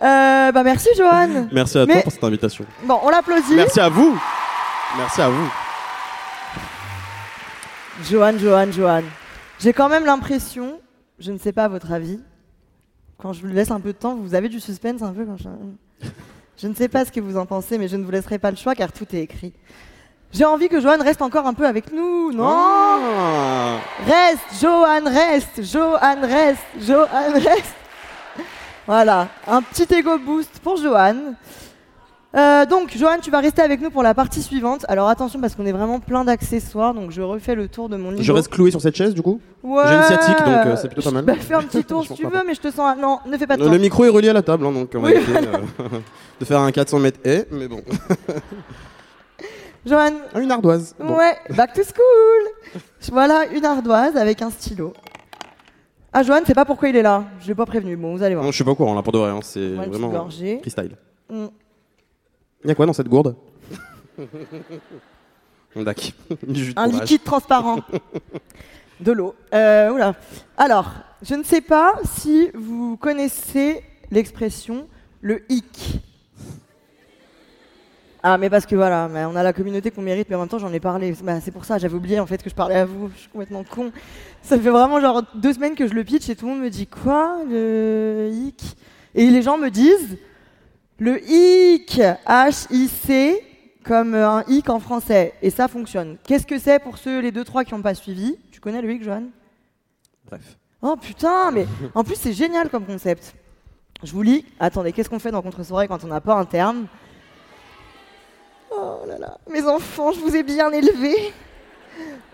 [0.00, 1.48] Bah merci Johan.
[1.50, 2.64] Merci à Mais- toi pour cette invitation.
[2.84, 3.54] Bon, on l'applaudit.
[3.56, 4.16] Merci à vous.
[4.98, 5.63] Merci à vous.
[8.02, 9.02] Johan, Johan, Johan.
[9.60, 10.80] J'ai quand même l'impression,
[11.18, 12.20] je ne sais pas votre avis,
[13.18, 15.36] quand je vous laisse un peu de temps, vous avez du suspense un peu quand
[15.36, 15.48] je...
[16.56, 18.50] Je ne sais pas ce que vous en pensez, mais je ne vous laisserai pas
[18.50, 19.52] le choix car tout est écrit.
[20.32, 23.78] J'ai envie que Johan reste encore un peu avec nous, non Ah.
[24.06, 27.74] Reste, Johan, reste, Johan, reste, Johan, reste.
[28.86, 31.34] Voilà, un petit ego boost pour Johan.
[32.34, 34.84] Euh, donc, Johan, tu vas rester avec nous pour la partie suivante.
[34.88, 38.10] Alors attention parce qu'on est vraiment plein d'accessoires, donc je refais le tour de mon
[38.10, 38.24] niveau.
[38.24, 39.82] Je reste cloué sur cette chaise, du coup Ouais.
[39.86, 41.24] J'ai une sciatique, donc, euh, c'est plutôt pas mal.
[41.24, 42.96] Bah, fais un petit tour si tu veux, mais je te sens.
[42.98, 43.72] Non, ne fais pas de Euh, temps.
[43.72, 45.98] Le micro est relié à la table, hein, donc on va Oui, euh,
[46.40, 47.82] de faire un 400 mètres et, mais bon.
[49.86, 50.94] Johan, Ah, une ardoise.
[50.98, 51.16] Bon.
[51.16, 52.80] ouais, back to school.
[53.12, 54.92] Voilà une ardoise avec un stylo.
[56.12, 57.24] Ah, Johan, c'est pas pourquoi il est là.
[57.40, 57.96] Je l'ai pas prévenu.
[57.96, 58.44] Bon, vous allez voir.
[58.44, 60.58] Non, je suis pas au courant là pour de vrai, hein, c'est vraiment gorgée.
[60.60, 60.96] freestyle.
[61.30, 61.46] Mm.
[62.64, 63.36] Il y a quoi dans cette gourde
[65.76, 66.04] D'accord.
[66.46, 67.80] Du jus de Un liquide transparent.
[69.00, 69.34] De l'eau.
[69.52, 70.14] Euh, oula.
[70.56, 74.86] Alors, je ne sais pas si vous connaissez l'expression
[75.20, 76.00] le hic.
[78.22, 80.48] Ah, mais parce que voilà, mais on a la communauté qu'on mérite, mais en même
[80.48, 81.14] temps, j'en ai parlé.
[81.22, 83.10] Bah, c'est pour ça, j'avais oublié en fait que je parlais à vous.
[83.14, 83.90] Je suis complètement con.
[84.42, 86.70] Ça fait vraiment genre deux semaines que je le pitch et tout le monde me
[86.70, 88.76] dit quoi, le hic?
[89.14, 90.16] Et les gens me disent
[90.98, 93.42] le hic, H-I-C,
[93.84, 95.34] comme euh, un hic en français.
[95.42, 96.16] Et ça fonctionne.
[96.24, 98.36] Qu'est-ce que c'est pour ceux, les deux, trois qui n'ont pas suivi?
[98.50, 99.30] Tu connais le hic, Joanne
[100.26, 100.56] Bref.
[100.82, 103.34] Oh putain, mais en plus, c'est génial comme concept.
[104.02, 104.44] Je vous lis.
[104.60, 106.86] Attendez, qu'est-ce qu'on fait dans Contre-soirée quand on n'a pas un terme?
[108.70, 111.32] Oh là là, mes enfants, je vous ai bien élevés.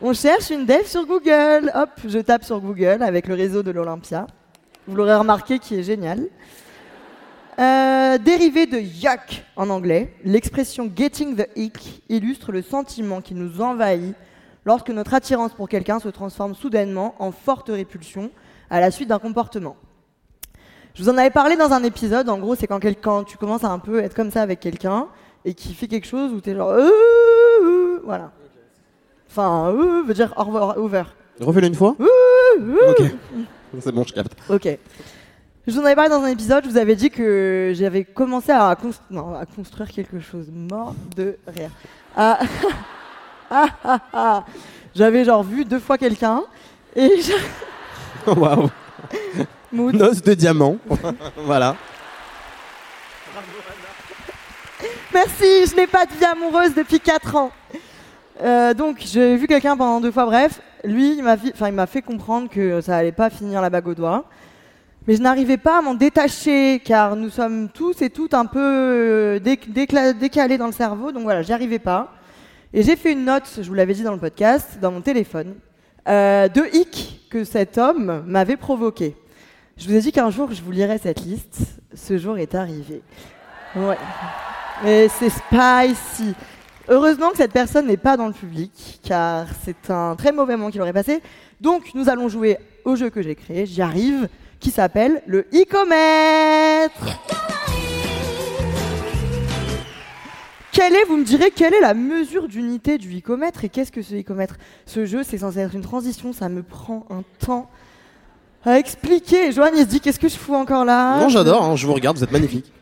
[0.01, 1.70] On cherche une dev sur Google.
[1.75, 4.27] Hop, je tape sur Google avec le réseau de l'Olympia.
[4.87, 6.27] Vous l'aurez remarqué qui est génial.
[7.61, 13.61] Euh, dérivé de yuck en anglais, l'expression getting the ick illustre le sentiment qui nous
[13.61, 14.14] envahit
[14.64, 18.31] lorsque notre attirance pour quelqu'un se transforme soudainement en forte répulsion
[18.70, 19.77] à la suite d'un comportement.
[20.94, 23.64] Je vous en avais parlé dans un épisode, en gros, c'est quand, quand tu commences
[23.64, 25.09] à un peu être comme ça avec quelqu'un
[25.44, 26.70] et qui fait quelque chose où tu es genre.
[26.70, 26.88] Euh,
[27.62, 28.33] euh, voilà.
[29.29, 29.70] Enfin,
[30.07, 31.03] veut dire over.
[31.40, 33.03] Refais-le une fois Euh, Ok.
[33.81, 34.33] C'est bon, je capte.
[34.49, 34.79] Ok.
[35.71, 38.51] Je vous en avais parlé dans un épisode, je vous avais dit que j'avais commencé
[38.51, 41.71] à, cons- non, à construire quelque chose mort de rire.
[42.17, 42.41] Ah,
[43.49, 44.45] ah, ah, ah.
[44.97, 46.43] J'avais genre vu deux fois quelqu'un
[46.97, 48.31] et je...
[48.33, 48.69] Waouh.
[49.73, 50.77] Noce de diamant.
[51.37, 51.77] voilà.
[55.15, 57.53] Merci, je n'ai pas de vie amoureuse depuis 4 ans.
[58.43, 60.61] Euh, donc j'ai vu quelqu'un pendant deux fois, bref.
[60.83, 61.37] Lui, il m'a
[61.71, 64.25] m'a fait comprendre que ça allait pas finir la bague au doigt.
[65.07, 68.61] Mais je n'arrivais pas à m'en détacher, car nous sommes tous et toutes un peu
[68.61, 72.13] euh, décalés dans le cerveau, donc voilà, j'y arrivais pas.
[72.73, 75.55] Et j'ai fait une note, je vous l'avais dit dans le podcast, dans mon téléphone,
[76.09, 79.17] euh, de hic que cet homme m'avait provoqué.
[79.77, 81.81] Je vous ai dit qu'un jour je vous lirais cette liste.
[81.95, 83.03] Ce jour est arrivé.
[83.75, 83.97] Ouais.
[84.85, 86.35] Mais c'est spicy.
[86.89, 90.71] Heureusement que cette personne n'est pas dans le public, car c'est un très mauvais moment
[90.71, 91.23] qu'il aurait passé.
[91.61, 94.29] Donc, nous allons jouer au jeu que j'ai créé, j'y arrive,
[94.61, 97.18] qui s'appelle le icomètre.
[100.73, 104.03] Quelle est, vous me direz, quelle est la mesure d'unité du icomètre et qu'est-ce que
[104.03, 104.57] ce icomètre?
[104.87, 107.68] Ce jeu, c'est censé être une transition, ça me prend un temps
[108.64, 109.51] à expliquer.
[109.51, 111.20] Joanne, il se dit, qu'est-ce que je fous encore là?
[111.20, 112.73] Non, j'adore, hein, je vous regarde, vous êtes magnifique.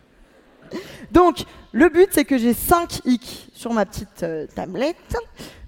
[1.13, 5.17] donc, le but, c'est que j'ai 5 hic sur ma petite euh, tablette.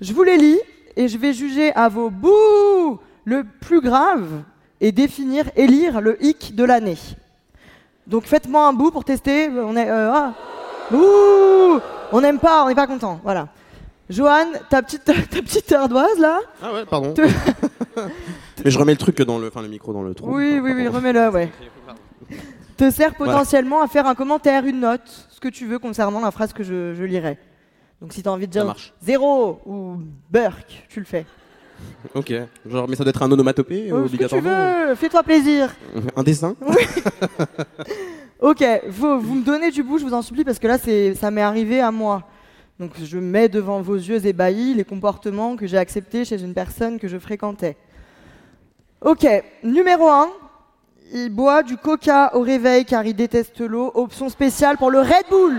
[0.01, 0.61] Je vous les lis
[0.96, 4.42] et je vais juger à vos bouts le plus grave
[4.81, 6.99] et définir et lire le hic de l'année.
[8.07, 9.49] Donc, faites-moi un bout pour tester.
[9.51, 9.88] On est.
[9.90, 10.35] euh, ah.
[10.93, 11.79] Ouh
[12.12, 13.21] On n'aime pas, on n'est pas content.
[13.23, 13.49] Voilà.
[14.09, 17.12] Joanne, ta petite, ta petite ardoise là Ah ouais, pardon.
[17.14, 17.23] Te-
[18.64, 20.35] Mais je remets le truc dans le, enfin le micro dans le trou.
[20.37, 21.49] Oui, oui, oui, remets-le, ouais.
[22.77, 26.31] Te sert potentiellement à faire un commentaire, une note, ce que tu veux concernant la
[26.31, 27.38] phrase que je, je lirai.
[28.01, 29.97] Donc si tu as envie de dire zéro ou
[30.31, 31.27] Burk, tu le fais.
[32.14, 32.33] Ok.
[32.69, 34.87] Genre, mais ça doit être un onomatopée Euh, que tu obligatoirement.
[34.88, 35.75] veux, fais-toi plaisir.
[36.16, 36.55] Un dessin.
[38.43, 41.14] Ok, vous, vous me donnez du bout, je vous en supplie, parce que là, c'est,
[41.14, 42.23] ça m'est arrivé à moi.
[42.79, 46.99] Donc je mets devant vos yeux ébahis les comportements que j'ai acceptés chez une personne
[46.99, 47.77] que je fréquentais.
[49.03, 49.27] Ok,
[49.62, 50.29] numéro 1,
[51.12, 53.90] il boit du coca au réveil car il déteste l'eau.
[53.95, 55.57] Option spéciale pour le Red Bull.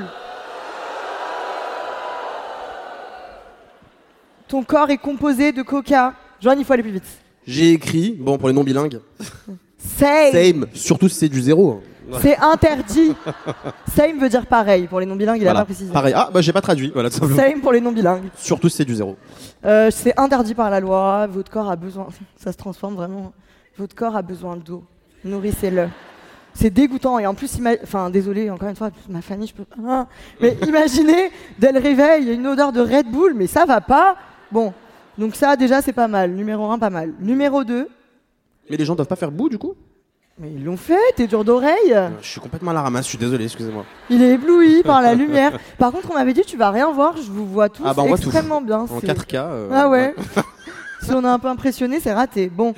[4.52, 6.14] Ton corps est composé de coca.
[6.42, 7.06] Joanne, il faut aller plus vite.
[7.48, 9.00] J'ai écrit, bon pour les non bilingues,
[9.78, 10.32] Same.
[10.34, 11.82] same, surtout si c'est du zéro.
[12.22, 13.16] C'est interdit.
[13.96, 14.88] Same veut dire pareil.
[14.88, 15.62] Pour les non-bilingues, il a Voilà.
[15.62, 15.94] pas précisé.
[15.94, 16.14] Pareil.
[16.14, 16.92] Ah bah j'ai pas traduit.
[16.94, 17.38] Voilà, tout simplement.
[17.42, 18.26] Same pour les non-bilingues.
[18.36, 19.16] Surtout si c'est du zéro.
[19.64, 21.28] Euh, c'est interdit par la loi.
[21.28, 22.08] Votre corps a besoin.
[22.36, 23.32] Ça se transforme vraiment.
[23.78, 24.84] Votre corps a besoin d'eau.
[25.24, 25.88] Nourrissez-le.
[26.54, 27.18] C'est dégoûtant.
[27.20, 29.64] Et en plus, ima- enfin, désolé, encore une fois, ma famille, je peux.
[29.88, 30.08] Ah.
[30.42, 33.64] Mais imaginez, dès le réveil, il y a une odeur de Red Bull, mais ça
[33.66, 34.18] va pas.
[34.52, 34.74] Bon.
[35.18, 36.32] Donc, ça, déjà, c'est pas mal.
[36.32, 37.14] Numéro 1, pas mal.
[37.20, 37.88] Numéro 2,
[38.70, 39.76] Mais les gens doivent pas faire bout du coup
[40.40, 41.94] mais ils l'ont fait, t'es dur d'oreille.
[41.94, 43.86] Euh, Je suis complètement à la ramasse, je suis désolé, excusez-moi.
[44.10, 45.60] Il est ébloui par la lumière.
[45.78, 48.02] Par contre, on m'avait dit, tu vas rien voir, je vous vois tous Ah bah,
[48.02, 48.24] on voit tout.
[48.30, 48.80] extrêmement bien.
[48.80, 49.36] En c'est- 4K.
[49.36, 50.16] euh, Ah ouais.
[51.04, 52.50] si on est un peu impressionné, c'est raté.
[52.50, 52.74] Bon,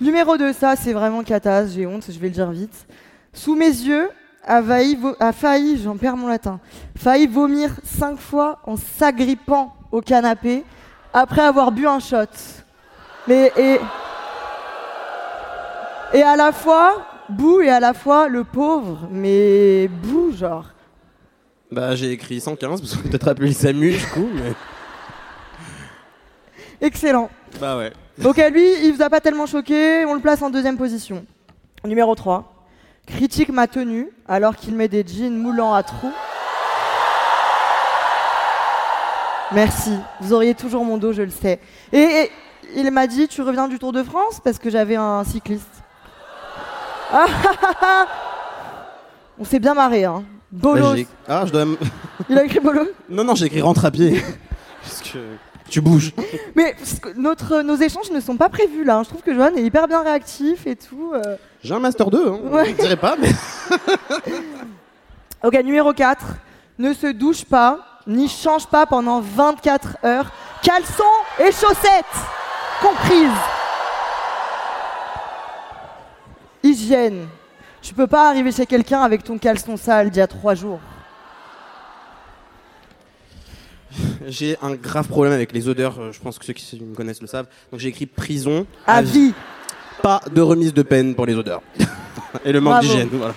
[0.00, 2.86] numéro 2, ça c'est vraiment catas, j'ai honte, je vais le dire vite.
[3.32, 4.08] Sous mes yeux,
[4.44, 6.58] a failli, a failli j'en perds mon latin,
[6.96, 10.64] failli vomir cinq fois en s'agrippant au canapé
[11.16, 12.26] après avoir bu un shot.
[13.26, 13.80] Mais et
[16.12, 20.66] et à la fois Bou et à la fois le pauvre, mais Bou genre.
[21.72, 24.28] Bah j'ai écrit 115 parce qu'on peut peut-être appeler le SAMU du coup.
[24.32, 24.52] Mais...
[26.80, 27.30] Excellent.
[27.58, 27.92] Bah ouais.
[28.18, 31.24] Donc à lui, il vous a pas tellement choqué, on le place en deuxième position.
[31.84, 32.52] Numéro 3.
[33.06, 36.12] Critique ma tenue alors qu'il met des jeans moulants à trous.
[39.52, 41.60] Merci, vous auriez toujours mon dos, je le sais.
[41.92, 42.30] Et, et
[42.74, 45.68] il m'a dit, tu reviens du Tour de France parce que j'avais un cycliste.
[47.12, 48.06] Ah, ah, ah,
[49.38, 50.24] on s'est bien marré, hein.
[50.50, 50.96] Bah, Bolos.
[50.96, 51.64] j'ai- ah, je dois.
[52.28, 54.20] Il a écrit Bolos non, non, j'ai écrit rentre à pied.
[54.82, 55.18] Parce que
[55.68, 56.12] tu bouges.
[56.56, 56.74] Mais
[57.16, 58.98] notre, nos échanges ne sont pas prévus là.
[58.98, 59.02] hein.
[59.04, 61.12] Je trouve que Johan est hyper bien réactif et tout.
[61.14, 61.36] euh.
[61.62, 62.38] J'ai un master 2, hein.
[62.50, 62.66] Ouais.
[62.70, 63.30] Je dirais pas, mais.
[65.44, 66.24] Ok, numéro 4.
[66.78, 70.30] Ne se douche pas, ni change pas pendant 24 heures.
[70.62, 71.04] Caleçons
[71.38, 72.04] et chaussettes
[72.80, 73.30] comprises.
[76.62, 77.28] Hygiène.
[77.82, 80.80] Tu peux pas arriver chez quelqu'un avec ton caleçon sale d'il y a trois jours.
[84.26, 85.98] J'ai un grave problème avec les odeurs.
[86.00, 87.46] euh, Je pense que ceux qui me connaissent le savent.
[87.70, 88.66] Donc j'ai écrit prison.
[88.86, 89.32] À vie.
[90.02, 91.62] Pas de remise de peine pour les odeurs.
[92.44, 93.08] Et le manque d'hygiène.
[93.12, 93.34] Voilà.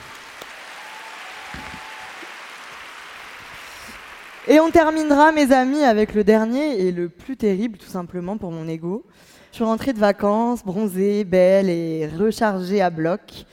[4.51, 8.49] Et on terminera, mes amis, avec le dernier et le plus terrible, tout simplement, pour
[8.49, 9.05] mon ego.
[9.51, 13.45] Je suis rentrée de vacances, bronzée, belle et rechargée à bloc.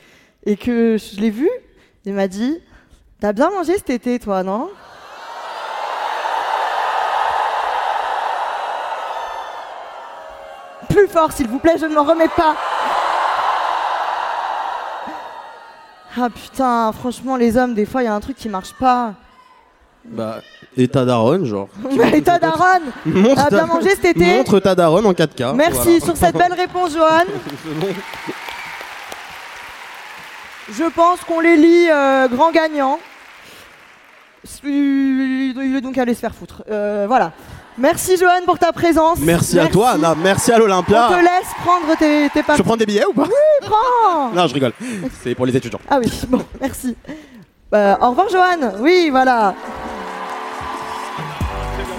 [0.46, 1.50] Et que je l'ai vu,
[2.06, 2.62] il m'a dit
[3.20, 4.70] T'as bien mangé cet été, toi, non?
[10.88, 12.56] Plus fort, s'il vous plaît, je ne m'en remets pas.
[16.18, 19.12] Ah putain, franchement, les hommes, des fois, il y a un truc qui marche pas.
[20.08, 20.40] Bah,
[20.76, 21.68] et ta daronne, genre.
[22.12, 25.54] Mais ta daronne Montre a bien mangé cet été Montre ta daronne en 4K.
[25.54, 26.04] Merci voilà.
[26.04, 27.24] sur cette belle réponse, Johan.
[30.72, 32.98] Je pense qu'on les lit euh, grand gagnant.
[34.64, 36.62] Il est donc allé se faire foutre.
[36.70, 37.32] Euh, voilà.
[37.78, 39.18] Merci, Johan, pour ta présence.
[39.20, 40.14] Merci, à toi, Anna.
[40.16, 41.08] Merci à On l'Olympia.
[41.10, 42.64] te laisse prendre tes, tes Je papiers.
[42.64, 43.26] prends des billets ou pas?
[43.62, 44.30] Prends.
[44.34, 44.72] Non, je rigole.
[45.22, 45.80] C'est pour les étudiants.
[45.88, 46.96] Ah oui, bon, merci.
[47.74, 48.72] Euh, au revoir, Johan.
[48.80, 49.54] Oui, voilà.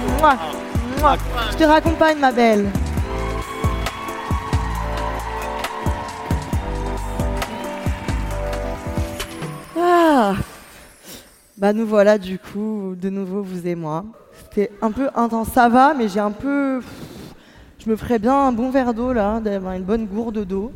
[0.08, 0.38] Mouah,
[1.00, 1.18] mouah.
[1.52, 2.70] Je te raccompagne, ma belle.
[9.80, 10.36] Ah.
[11.58, 14.06] Bah nous voilà du coup, de nouveau vous et moi.
[14.40, 16.82] C'était un peu intense, ça va, mais j'ai un peu...
[17.80, 20.72] Je me ferais bien un bon verre d'eau là, d'avoir une bonne gourde d'eau.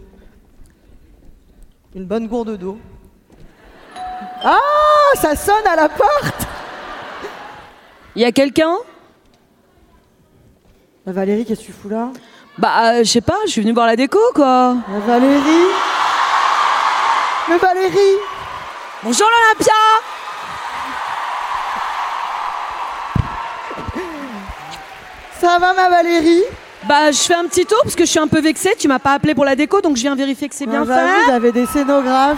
[1.96, 2.80] Une bonne gourde d'eau.
[4.44, 4.58] Ah,
[5.16, 6.48] ça sonne à la porte
[8.16, 8.76] Il y a quelqu'un?
[11.06, 12.10] Valérie, qu'est-ce que tu fous là
[12.58, 14.76] Bah, euh, je sais pas, je suis venue voir la déco, quoi.
[15.08, 15.68] Valérie
[17.50, 18.18] Mais Valérie
[19.04, 19.74] Bonjour l'Olympia
[25.40, 26.44] Ça va ma Valérie
[26.88, 28.74] Bah, je fais un petit tour parce que je suis un peu vexée.
[28.78, 30.96] Tu m'as pas appelé pour la déco, donc je viens vérifier que c'est bien bah
[30.98, 31.26] fait.
[31.32, 32.38] J'avais des scénographes.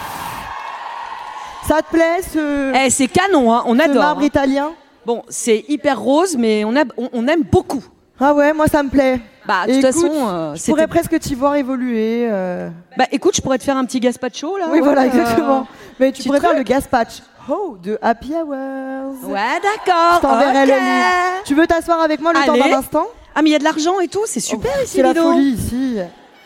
[1.68, 4.04] Ça te plaît ce, Eh, c'est canon, hein, on ce adore.
[4.04, 4.26] marbre hein.
[4.26, 4.72] italien?
[5.06, 7.84] Bon, c'est hyper rose, mais on, a- on, on aime beaucoup.
[8.26, 9.20] Ah ouais, moi ça me plaît.
[9.46, 12.28] Bah, de toute façon, euh, je c'était- pourrais presque t'y voir évoluer.
[12.32, 12.70] euh.
[12.98, 14.68] Bah, écoute, je pourrais te faire un petit gazpacho, là.
[14.72, 15.68] Oui, voilà, euh, exactement.
[16.00, 16.60] Mais tu petit pourrais faire truc.
[16.60, 17.16] le gaspatch.
[17.50, 19.28] Oh, de Happy Hours.
[19.30, 20.22] Ouais, d'accord.
[20.22, 20.70] T'enverrai ok.
[20.70, 21.04] le lien.
[21.44, 22.70] Tu veux t'asseoir avec moi le temps Allez.
[22.72, 23.06] d'un instant?
[23.36, 25.10] Ah, mais il y a de l'argent et tout, c'est super Oh, ici, C'est la
[25.14, 25.34] dis donc.
[25.34, 25.98] folie ici.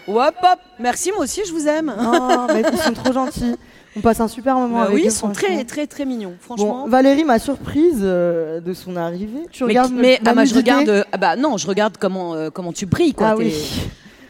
[0.08, 0.60] Hop, hop.
[0.80, 1.94] Merci, moi aussi, je vous aime.
[2.00, 3.56] Oh, mais ils sont trop gentils.
[3.97, 5.05] On passe un super moment Bah avec oui, eux.
[5.05, 6.83] ils sont très, très, très mignons, franchement.
[6.83, 9.41] Bon, Valérie m'a surprise euh, de son arrivée.
[9.51, 10.88] Tu mais regardes mais ma ah bah, je regarde.
[10.89, 13.29] euh, ah bah non, je regarde comment euh, comment tu brilles quoi.
[13.29, 13.53] Ah oui.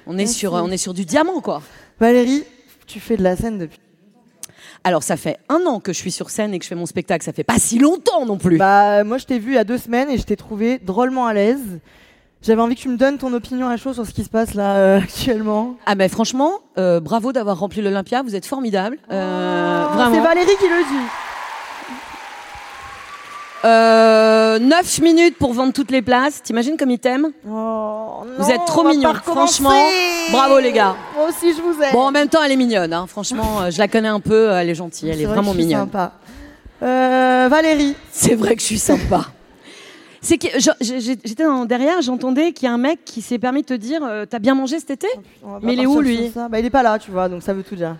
[0.05, 0.33] On est Merci.
[0.35, 1.61] sur on est sur du diamant quoi.
[1.99, 2.43] Valérie,
[2.85, 3.79] tu fais de la scène depuis.
[4.85, 6.85] Alors ça fait un an que je suis sur scène et que je fais mon
[6.85, 7.25] spectacle.
[7.25, 8.57] Ça fait pas si longtemps non plus.
[8.57, 11.25] Bah, moi, je t'ai vu il y a deux semaines et je t'ai trouvé drôlement
[11.25, 11.79] à l'aise.
[12.43, 14.53] J'avais envie que tu me donnes ton opinion à chaud sur ce qui se passe
[14.53, 15.75] là euh, actuellement.
[15.85, 18.21] Ah ben franchement, euh, bravo d'avoir rempli l'Olympia.
[18.21, 18.97] Vous êtes formidable.
[19.11, 20.23] Euh, Oh, C'est vraiment.
[20.23, 21.05] Valérie qui le dit.
[23.65, 26.43] Euh, 9 minutes pour vendre toutes les places.
[26.43, 29.71] T'imagines comme ils t'aiment Oh, Vous êtes trop mignons, franchement.
[30.31, 30.95] Bravo, les gars.
[31.15, 31.91] Moi aussi, je vous aime.
[31.91, 32.93] Bon en même temps elle est mignonne.
[32.93, 33.05] Hein.
[33.07, 34.51] Franchement, euh, je la connais un peu.
[34.51, 35.09] Elle est gentille.
[35.09, 35.85] Elle C'est est vrai vraiment que je suis mignonne.
[35.87, 36.11] Sympa.
[36.83, 39.25] Euh, Valérie, C'est vrai que je suis sympa.
[40.27, 40.47] C'est que
[40.81, 44.25] j'étais derrière, j'entendais qu'il y a un mec qui s'est permis de te dire euh,
[44.25, 45.07] T'as bien mangé cet été?
[45.61, 46.33] Mais il est où, lui?
[46.35, 47.95] Bah, Il est pas là, tu vois, donc ça veut tout dire.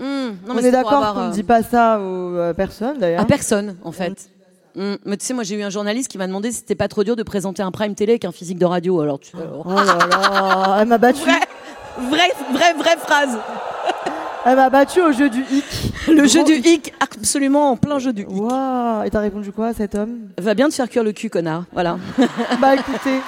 [0.00, 2.52] Hum, non, on mais est pour d'accord qu'on ne euh, dit pas ça aux euh,
[2.52, 3.20] personnes d'ailleurs.
[3.20, 4.28] À personne, en fait.
[4.76, 6.88] Hum, Mais tu sais, moi j'ai eu un journaliste qui m'a demandé si c'était pas
[6.88, 9.00] trop dur de présenter un prime télé avec un physique de radio.
[9.00, 9.36] Alors, tu...
[9.36, 11.20] alors, Oh là là, elle m'a battu.
[11.22, 11.38] Vrai,
[12.10, 13.38] vraie, vraie, vraie phrase.
[14.44, 15.92] Elle m'a battu au jeu du hic.
[16.08, 18.28] Le jeu du hic, absolument en plein jeu du hic.
[18.30, 20.28] Waouh, et t'as répondu quoi à cet homme?
[20.38, 21.64] Va bien te faire cuire le cul, connard.
[21.72, 21.98] Voilà.
[22.60, 23.20] Bah écoutez,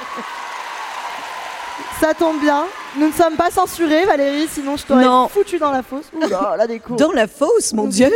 [2.00, 2.64] Ça tombe bien.
[2.98, 6.06] Nous ne sommes pas censurés, Valérie, sinon je t'aurais foutu dans la fosse.
[6.14, 6.96] Ouh là, la déco.
[6.96, 8.08] Dans la fosse, mon Dieu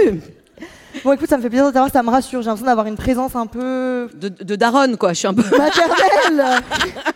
[1.02, 2.40] Bon, écoute, ça me fait plaisir de t'avoir, ça me rassure.
[2.40, 5.12] J'ai l'impression d'avoir une présence un peu de, de daronne, quoi.
[5.12, 5.42] Je suis un peu.
[5.42, 6.62] maternelle.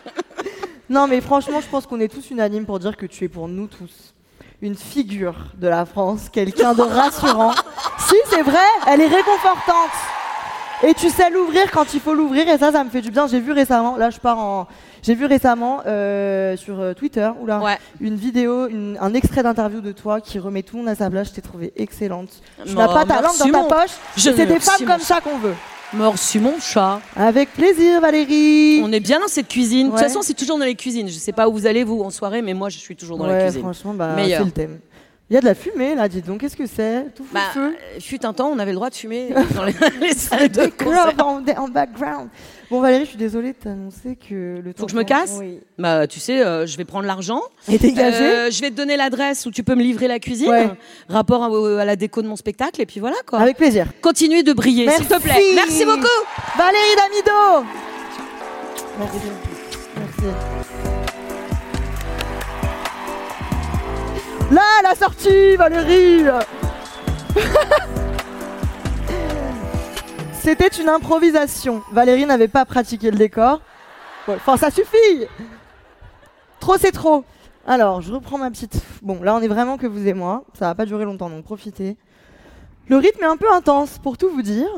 [0.89, 3.47] non, mais franchement, je pense qu'on est tous unanimes pour dire que tu es pour
[3.47, 4.13] nous tous
[4.61, 7.53] une figure de la France, quelqu'un de rassurant.
[8.07, 8.57] si, c'est vrai,
[8.87, 9.91] elle est réconfortante.
[10.81, 13.27] Et tu sais l'ouvrir quand il faut l'ouvrir, et ça, ça me fait du bien.
[13.27, 14.67] J'ai vu récemment, là, je pars en.
[15.03, 17.77] J'ai vu récemment euh, sur euh, Twitter, oula, Ouais.
[18.01, 21.09] une vidéo, une- un extrait d'interview de toi qui remet tout le monde à sa
[21.09, 21.29] place.
[21.29, 22.29] Je t'ai trouvé excellente.
[22.65, 23.91] Tu Oh, n'as pas ta langue dans ta poche.
[24.17, 25.55] C'est des femmes comme ça qu'on veut.
[25.93, 27.01] Mort sur mon chat.
[27.15, 28.79] Avec plaisir, Valérie.
[28.83, 29.87] On est bien dans cette cuisine.
[29.87, 30.05] De toute Ouais.
[30.07, 31.07] façon, c'est toujours dans les cuisines.
[31.07, 33.25] Je sais pas où vous allez, vous, en soirée, mais moi, je suis toujours dans
[33.25, 33.61] la ouais, cuisine.
[33.61, 34.39] franchement, bah, Meilleur.
[34.41, 34.79] c'est le thème.
[35.31, 37.05] Il y a de la fumée là, dis donc, qu'est-ce que c'est?
[37.15, 37.75] Tout fout Bah, le feu?
[37.97, 40.65] euh, fut un temps, on avait le droit de fumer dans les, les salles de
[40.67, 41.13] concert.
[41.23, 42.29] en, en background.
[42.71, 44.79] Bon, Valérie, je suis désolée de t'annoncer que le temps.
[44.81, 45.35] Faut que je me casse?
[45.39, 45.59] Oui.
[45.77, 47.41] Bah, tu sais, euh, je vais prendre l'argent.
[47.67, 50.49] Et dégagé Euh, je vais te donner l'adresse où tu peux me livrer la cuisine,
[50.49, 50.69] Ouais.
[51.09, 53.37] rapport à, à la déco de mon spectacle, et puis voilà quoi.
[53.39, 53.85] Avec plaisir.
[54.01, 55.39] Continue de briller, s'il te plaît.
[55.53, 56.07] Merci beaucoup.
[56.57, 57.67] Valérie Damido
[58.99, 59.17] Merci.
[59.95, 60.35] Merci.
[64.51, 66.23] Là, la sortie, Valérie
[70.33, 71.83] C'était une improvisation.
[71.91, 73.61] Valérie n'avait pas pratiqué le décor.
[74.27, 75.27] Enfin, ça suffit
[76.59, 77.23] Trop, c'est trop
[77.67, 78.81] Alors, je reprends ma petite...
[79.03, 80.43] Bon, là, on est vraiment que vous et moi.
[80.57, 81.95] Ça va pas durer longtemps, donc profitez.
[82.87, 84.69] Le rythme est un peu intense, pour tout vous dire.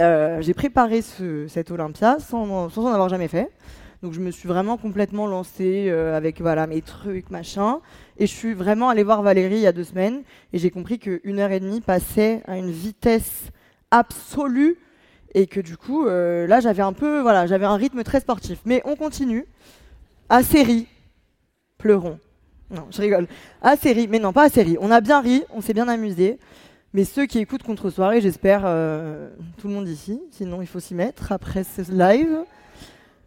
[0.00, 3.50] Euh, j'ai préparé ce, cet Olympia sans, sans en avoir jamais fait.
[4.02, 7.80] Donc je me suis vraiment complètement lancée euh, avec voilà mes trucs, machin.
[8.18, 10.98] Et je suis vraiment allée voir Valérie il y a deux semaines et j'ai compris
[10.98, 13.44] qu'une heure et demie passait à une vitesse
[13.92, 14.76] absolue
[15.34, 18.58] et que du coup euh, là j'avais un peu voilà j'avais un rythme très sportif.
[18.64, 19.46] Mais on continue.
[20.28, 20.86] À série,
[21.78, 22.18] pleurons.
[22.70, 23.28] Non, je rigole.
[23.62, 24.76] À série, mais non pas à série.
[24.80, 26.38] On a bien ri, on s'est bien amusé.
[26.92, 30.80] Mais ceux qui écoutent contre soirée, j'espère euh, tout le monde ici, sinon il faut
[30.80, 32.44] s'y mettre après ce live,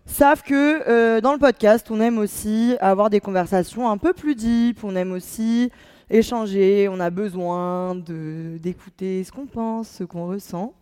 [0.06, 4.36] savent que euh, dans le podcast, on aime aussi avoir des conversations un peu plus
[4.36, 5.72] deep, on aime aussi
[6.10, 10.74] échanger, on a besoin d'écouter ce qu'on pense, ce qu'on ressent.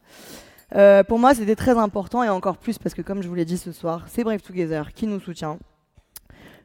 [0.75, 3.45] Euh, pour moi, c'était très important et encore plus parce que, comme je vous l'ai
[3.45, 5.57] dit ce soir, c'est Brave Together qui nous soutient.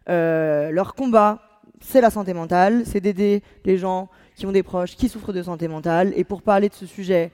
[0.08, 1.40] Euh, leur combat,
[1.80, 5.42] c'est la santé mentale, c'est d'aider les gens qui ont des proches qui souffrent de
[5.42, 6.12] santé mentale.
[6.16, 7.30] Et pour parler de ce sujet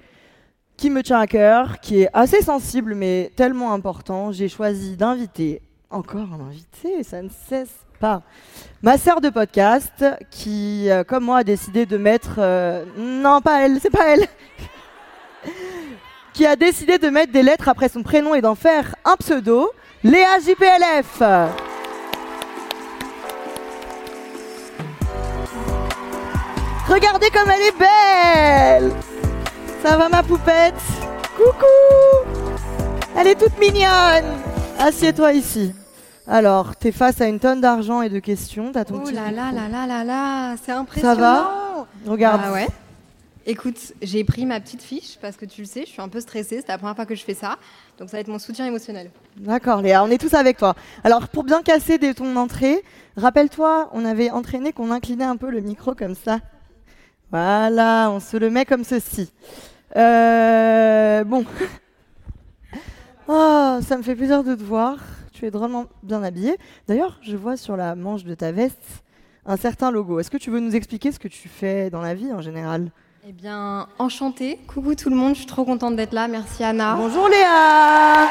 [0.81, 5.61] qui me tient à cœur, qui est assez sensible mais tellement important, j'ai choisi d'inviter,
[5.91, 8.23] encore un invité, ça ne cesse pas,
[8.81, 12.37] ma sœur de podcast qui, euh, comme moi, a décidé de mettre...
[12.39, 14.27] euh, non, pas elle, c'est pas elle.
[16.33, 19.71] Qui a décidé de mettre des lettres après son prénom et d'en faire un pseudo,
[20.03, 21.21] Léa JPLF.
[26.89, 29.10] Regardez comme elle est belle
[29.83, 30.75] Ça va ma poupette
[31.37, 32.31] Coucou
[33.17, 34.39] Elle est toute mignonne
[34.79, 35.75] Assieds-toi ici.
[36.27, 39.31] Alors, t'es face à une tonne d'argent et de questions, t'as ton Oh petit là
[39.31, 41.15] là là là là là, c'est impressionnant.
[41.15, 42.41] Ça va Regarde.
[42.45, 42.69] Ah ouais.
[43.47, 46.21] Écoute, j'ai pris ma petite fiche parce que tu le sais, je suis un peu
[46.21, 47.57] stressée, c'est la première fois que je fais ça.
[47.99, 49.11] Donc ça va être mon soutien émotionnel.
[49.39, 50.75] D'accord Léa, on est tous avec toi.
[51.05, 52.83] Alors, pour bien casser dès ton entrée,
[53.17, 56.39] rappelle-toi, on avait entraîné qu'on inclinait un peu le micro comme ça.
[57.31, 59.33] Voilà, on se le met comme ceci.
[59.97, 61.45] Euh, bon.
[63.33, 64.97] Oh, ça me fait plaisir de te voir.
[65.33, 66.57] Tu es drôlement bien habillée.
[66.89, 69.05] D'ailleurs, je vois sur la manche de ta veste
[69.47, 70.19] un certain logo.
[70.19, 72.91] Est-ce que tu veux nous expliquer ce que tu fais dans la vie en général?
[73.29, 74.59] Eh bien, enchantée.
[74.67, 76.27] Coucou tout le monde, je suis trop contente d'être là.
[76.27, 76.97] Merci Anna.
[76.97, 78.27] Bonjour Léa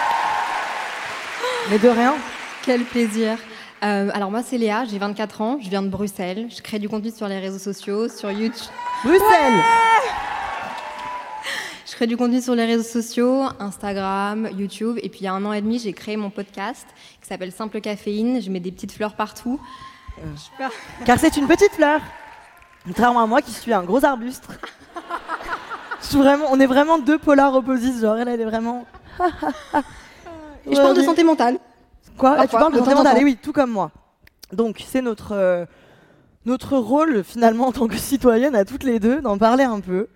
[1.69, 2.15] Mais de rien.
[2.63, 3.37] Quel plaisir.
[3.81, 6.89] Euh, alors moi c'est Léa, j'ai 24 ans, je viens de Bruxelles, je crée du
[6.89, 8.71] contenu sur les réseaux sociaux, sur YouTube.
[9.05, 9.63] Bruxelles
[11.89, 15.33] Je crée du contenu sur les réseaux sociaux, Instagram, YouTube, et puis il y a
[15.33, 16.87] un an et demi j'ai créé mon podcast
[17.21, 18.41] qui s'appelle Simple Caféine.
[18.41, 19.59] Je mets des petites fleurs partout.
[20.35, 20.71] Super.
[21.05, 22.01] Car c'est une petite fleur.
[22.85, 24.47] Contrairement à moi qui suis un gros arbuste.
[26.01, 28.01] Je suis vraiment, on est vraiment deux polars opposés.
[28.01, 28.85] Genre, elle, elle est vraiment.
[30.65, 31.59] Et je parle de santé mentale.
[32.17, 33.21] Quoi Ah, Tu Parfois, parles de de santé temps en mentale temps.
[33.21, 33.91] Eh oui, tout comme moi.
[34.51, 35.65] Donc, c'est notre, euh,
[36.45, 40.07] notre rôle, finalement, en tant que citoyenne, à toutes les deux, d'en parler un peu.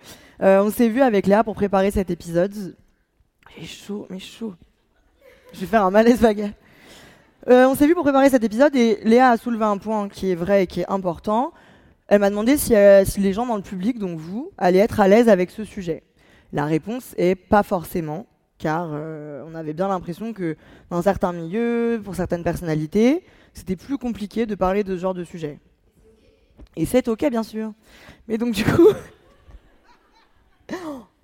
[0.42, 2.76] Euh, on s'est vu avec Léa pour préparer cet épisode.
[3.58, 4.54] J'ai chaud, mais chaud.
[5.54, 6.52] Je vais faire un malaise vague.
[7.50, 10.32] Euh, on s'est vu pour préparer cet épisode et Léa a soulevé un point qui
[10.32, 11.52] est vrai et qui est important.
[12.08, 15.00] Elle m'a demandé si, euh, si les gens dans le public, donc vous, allaient être
[15.00, 16.04] à l'aise avec ce sujet.
[16.54, 18.26] La réponse est pas forcément,
[18.64, 20.56] car euh, on avait bien l'impression que
[20.90, 25.26] dans certains milieux, pour certaines personnalités, c'était plus compliqué de parler de ce genre de
[25.26, 25.60] sujet.
[26.78, 27.74] Et c'est ok, bien sûr.
[28.30, 28.88] Mais donc, du coup.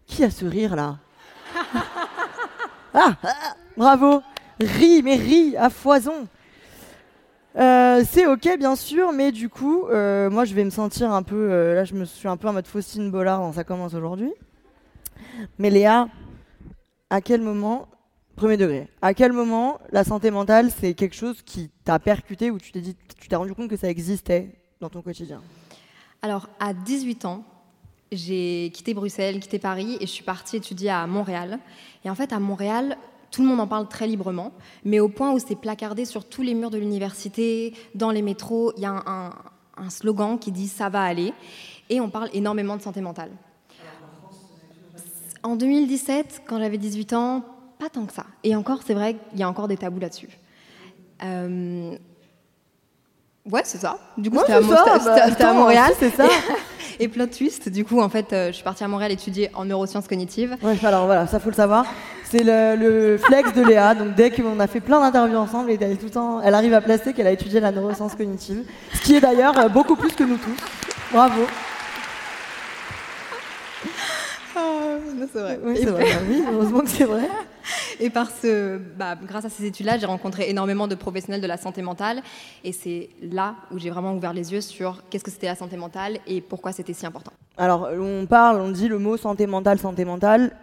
[0.05, 0.97] Qui a ce rire là?
[2.93, 4.21] Ah, ah, Bravo
[4.59, 6.27] Ris, mais ris à foison
[7.55, 11.23] Euh, c'est ok bien sûr, mais du coup, euh, moi je vais me sentir un
[11.23, 14.33] peu, là je me suis un peu en mode Faustine Bollard ça commence aujourd'hui.
[15.57, 16.07] Mais Léa,
[17.09, 17.87] à quel moment,
[18.35, 22.57] premier degré, à quel moment la santé mentale c'est quelque chose qui t'a percuté ou
[22.57, 24.51] tu t'es dit, tu t'es rendu compte que ça existait
[24.81, 25.41] dans ton quotidien?
[26.21, 27.43] Alors, à 18 ans,
[28.11, 31.59] j'ai quitté Bruxelles, quitté Paris et je suis partie étudier à Montréal.
[32.03, 32.97] Et en fait, à Montréal,
[33.31, 34.51] tout le monde en parle très librement,
[34.83, 38.73] mais au point où c'est placardé sur tous les murs de l'université, dans les métros,
[38.77, 39.33] il y a un, un-
[39.77, 41.31] un slogan qui dit ça va aller,
[41.89, 43.31] et on parle énormément de santé mentale.
[45.43, 47.43] En 2017, quand j'avais 18 ans,
[47.79, 48.25] pas tant que ça.
[48.43, 50.29] Et encore, c'est vrai qu'il y a encore des tabous là-dessus.
[51.23, 51.95] Euh,
[53.49, 53.97] Ouais, c'est ça.
[54.17, 55.91] Du coup, Ouais, c'était à, bah, à Montréal.
[55.97, 56.25] c'est ça.
[56.99, 59.63] Et plot twist, du coup, en fait, euh, je suis partie à Montréal étudier en
[59.65, 60.55] neurosciences cognitives.
[60.61, 61.85] Ouais, alors voilà, ça faut le savoir.
[62.25, 63.95] C'est le, le flex de Léa.
[63.95, 66.53] Donc dès qu'on a fait plein d'interviews ensemble, et elle, est tout le temps, elle
[66.53, 68.63] arrive à placer qu'elle a étudié la neuroscience cognitive,
[68.93, 70.57] ce qui est d'ailleurs euh, beaucoup plus que nous tous.
[71.11, 71.41] Bravo.
[75.31, 75.59] C'est vrai.
[75.63, 76.05] Oui, c'est vrai.
[76.29, 77.27] Oui, heureusement que c'est vrai.
[77.99, 81.57] Et par ce, bah, grâce à ces études-là, j'ai rencontré énormément de professionnels de la
[81.57, 82.21] santé mentale.
[82.63, 85.77] Et c'est là où j'ai vraiment ouvert les yeux sur qu'est-ce que c'était la santé
[85.77, 87.31] mentale et pourquoi c'était si important.
[87.57, 90.55] Alors on parle, on dit le mot santé mentale, santé mentale.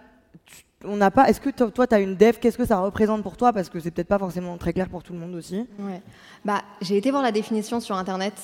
[0.84, 1.28] On n'a pas.
[1.28, 3.53] Est-ce que to- toi, tu as une def Qu'est-ce que ça représente pour toi?
[3.53, 5.66] Parce que c'est peut-être pas forcément très clair pour tout le monde aussi.
[5.78, 6.01] Ouais.
[6.44, 8.34] Bah, j'ai été voir la définition sur Internet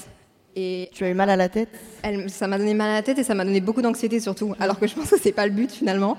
[0.56, 1.70] et Tu as eu mal à la tête?
[2.02, 4.54] elle- ça m'a donné mal à la tête et ça m'a donné beaucoup d'anxiété surtout,
[4.60, 6.16] alors que je pense que c'est pas le but finalement.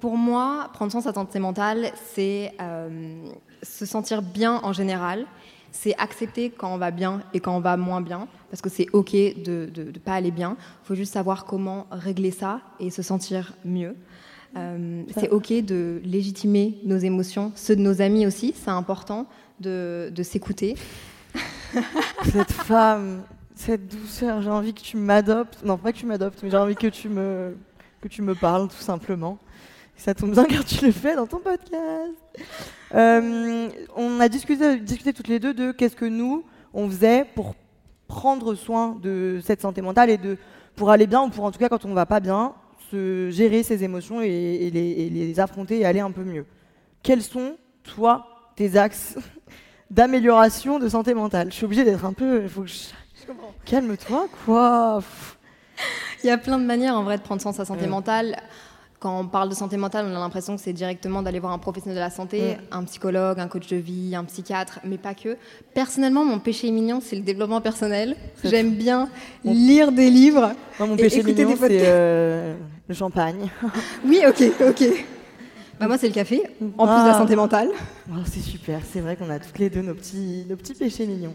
[0.00, 3.24] Pour moi, prendre soin de sa santé mentale, c'est euh,
[3.62, 5.24] se sentir bien en général,
[5.72, 8.86] c'est accepter quand on va bien et quand on va moins bien, parce que c'est
[8.92, 10.56] ok de ne pas aller bien.
[10.60, 13.96] Il faut juste savoir comment régler ça et se sentir mieux.
[14.56, 19.26] Euh, c'est ok de légitimer nos émotions, ceux de nos amis aussi, c'est important
[19.58, 20.76] de, de s'écouter.
[22.30, 23.22] Cette femme,
[23.54, 25.64] cette douceur, j'ai envie que tu m'adoptes.
[25.64, 27.56] Non, pas que tu m'adoptes, mais j'ai envie que tu me,
[28.00, 29.38] que tu me parles, tout simplement.
[29.96, 32.12] Ça tombe bien car tu le fais dans ton podcast.
[32.94, 37.54] Euh, on a discuté, toutes les deux de qu'est-ce que nous, on faisait pour
[38.08, 40.36] prendre soin de cette santé mentale et de,
[40.76, 42.54] pour aller bien, ou pour en tout cas quand on va pas bien,
[42.90, 46.44] se gérer ses émotions et, et les, et affronter et aller un peu mieux.
[47.02, 49.16] Quels sont, toi, tes axes
[49.90, 51.50] d'amélioration de santé mentale?
[51.50, 52.46] Je suis obligée d'être un peu...
[53.64, 55.02] Calme-toi, quoi.
[56.24, 58.36] Il y a plein de manières en vrai de prendre soin de sa santé mentale.
[59.00, 61.58] Quand on parle de santé mentale, on a l'impression que c'est directement d'aller voir un
[61.58, 65.36] professionnel de la santé, un psychologue, un coach de vie, un psychiatre, mais pas que.
[65.74, 68.16] Personnellement, mon péché mignon, c'est le développement personnel.
[68.42, 69.10] J'aime bien
[69.44, 70.52] lire des livres.
[70.78, 71.80] Moi, mon Et péché écouter mignon, des podcasts.
[71.84, 72.54] c'est euh,
[72.88, 73.50] le champagne.
[74.06, 74.84] Oui, ok, ok.
[75.80, 76.40] Bah moi, c'est le café,
[76.78, 77.18] en plus de la Ah.
[77.18, 77.68] santé mentale.
[78.08, 81.04] Oh, c'est super, c'est vrai qu'on a toutes les deux nos petits, nos petits péchés
[81.04, 81.34] mignons.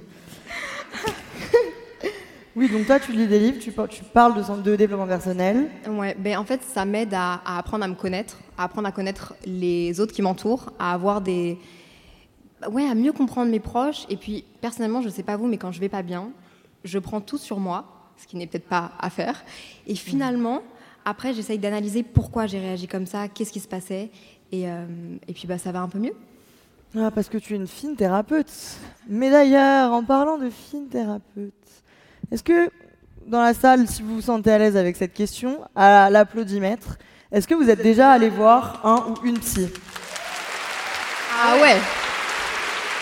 [2.59, 5.69] Oui, donc toi, tu lis des livres, tu, par- tu parles de, développement personnel.
[5.87, 8.91] Ouais, ben en fait, ça m'aide à, à apprendre à me connaître, à apprendre à
[8.91, 11.57] connaître les autres qui m'entourent, à avoir des.
[12.69, 14.05] Ouais, à mieux comprendre mes proches.
[14.09, 16.31] Et puis, personnellement, je sais pas vous, mais quand je vais pas bien,
[16.83, 17.85] je prends tout sur moi,
[18.17, 19.45] ce qui n'est peut-être pas à faire.
[19.87, 20.61] Et finalement,
[21.05, 24.11] après, j'essaye d'analyser pourquoi j'ai réagi comme ça, qu'est-ce qui se passait.
[24.51, 24.85] Et, euh,
[25.29, 26.15] et puis, bah, ça va un peu mieux.
[26.97, 28.51] Ah, parce que tu es une fine thérapeute.
[29.07, 31.53] Mais d'ailleurs, en parlant de fine thérapeute,
[32.31, 32.69] est-ce que
[33.27, 36.97] dans la salle, si vous vous sentez à l'aise avec cette question, à l'applaudimètre,
[37.31, 39.69] est-ce que vous êtes déjà allé voir un ou une psy?
[41.41, 41.75] Ah ouais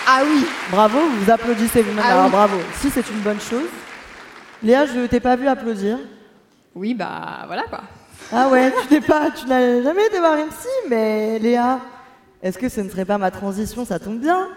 [0.06, 2.04] Ah oui Bravo, vous vous applaudissez vous-même.
[2.06, 2.32] Ah Alors oui.
[2.32, 2.58] bravo.
[2.82, 3.68] Si c'est une bonne chose.
[4.64, 5.98] Léa, je t'ai pas vu applaudir.
[6.76, 7.82] Oui, bah voilà quoi.
[8.32, 11.80] Ah ouais, tu n'es pas, tu n'as jamais été voir une psy, mais Léa,
[12.44, 13.86] est-ce que ce ne serait pas ma transition?
[13.86, 14.48] Ça tombe bien,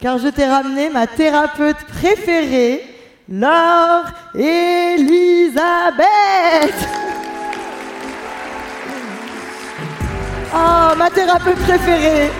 [0.00, 2.82] car je t'ai ramené ma thérapeute préférée,
[3.30, 5.58] Laure Elisabeth.
[10.54, 12.30] Oh, ma thérapeute préférée.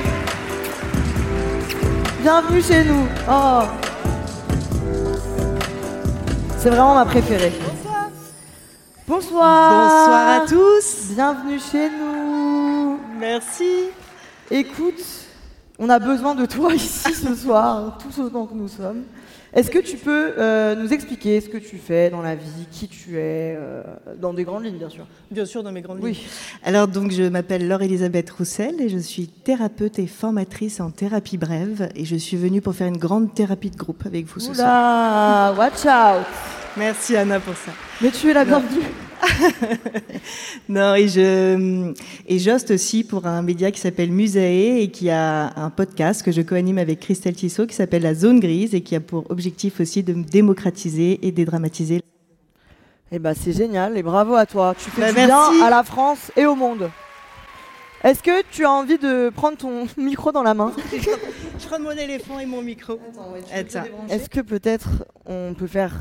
[2.22, 3.07] Bienvenue chez nous.
[3.30, 3.64] Oh.
[6.57, 7.53] C'est vraiment ma préférée.
[9.07, 9.70] Bonsoir.
[9.70, 11.11] Bonsoir à tous.
[11.11, 12.99] Bienvenue chez nous.
[13.18, 13.91] Merci.
[14.51, 15.05] Écoute,
[15.78, 19.05] on a besoin de toi ici ce soir, tous autant que nous sommes.
[19.59, 22.87] Est-ce que tu peux euh, nous expliquer ce que tu fais dans la vie, qui
[22.87, 23.83] tu es, euh,
[24.17, 26.13] dans des grandes lignes, bien sûr Bien sûr, dans mes grandes Oui.
[26.13, 26.23] lignes.
[26.63, 31.89] Alors, donc, je m'appelle Laure-Elisabeth Roussel et je suis thérapeute et formatrice en thérapie brève.
[31.97, 35.55] Et je suis venue pour faire une grande thérapie de groupe avec vous ce soir.
[35.55, 36.25] Oula, watch out
[36.77, 37.73] Merci Anna pour ça.
[38.01, 38.85] Mais tu es la bienvenue.
[40.69, 41.93] Non, et je
[42.27, 46.31] et j'hoste aussi pour un média qui s'appelle Musae et qui a un podcast que
[46.33, 49.81] je co-anime avec Christelle Tissot qui s'appelle La Zone Grise et qui a pour objectif
[49.81, 52.03] aussi de démocratiser et dédramatiser.
[53.11, 54.75] Eh ben c'est génial et bravo à toi.
[54.79, 55.27] Tu fais Bah, du merci.
[55.57, 56.91] bien à la France et au monde.
[58.05, 60.73] Est-ce que tu as envie de prendre ton micro dans la main?
[60.93, 62.99] Je prends mon éléphant et mon micro.
[63.53, 63.85] Attends.
[64.11, 64.89] Est-ce que peut-être
[65.27, 65.95] on peut faire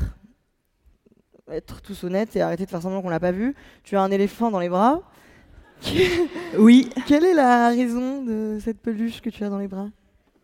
[1.52, 4.10] être tous honnêtes et arrêter de faire semblant qu'on l'a pas vu Tu as un
[4.10, 5.02] éléphant dans les bras.
[6.58, 6.90] Oui.
[7.06, 9.88] Quelle est la raison de cette peluche que tu as dans les bras?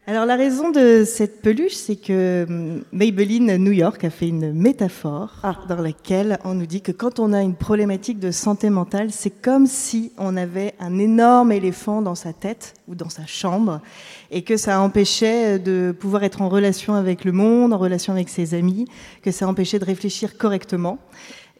[0.06, 4.52] Alors la raison de cette peluche, c'est que hum, Maybelline New York a fait une
[4.52, 5.56] métaphore Ah.
[5.66, 9.30] dans laquelle on nous dit que quand on a une problématique de santé mentale, c'est
[9.30, 13.80] comme si on avait un énorme éléphant dans sa tête ou dans sa chambre
[14.30, 18.28] et que ça empêchait de pouvoir être en relation avec le monde, en relation avec
[18.28, 18.84] ses amis,
[19.22, 20.98] que ça empêchait de réfléchir correctement.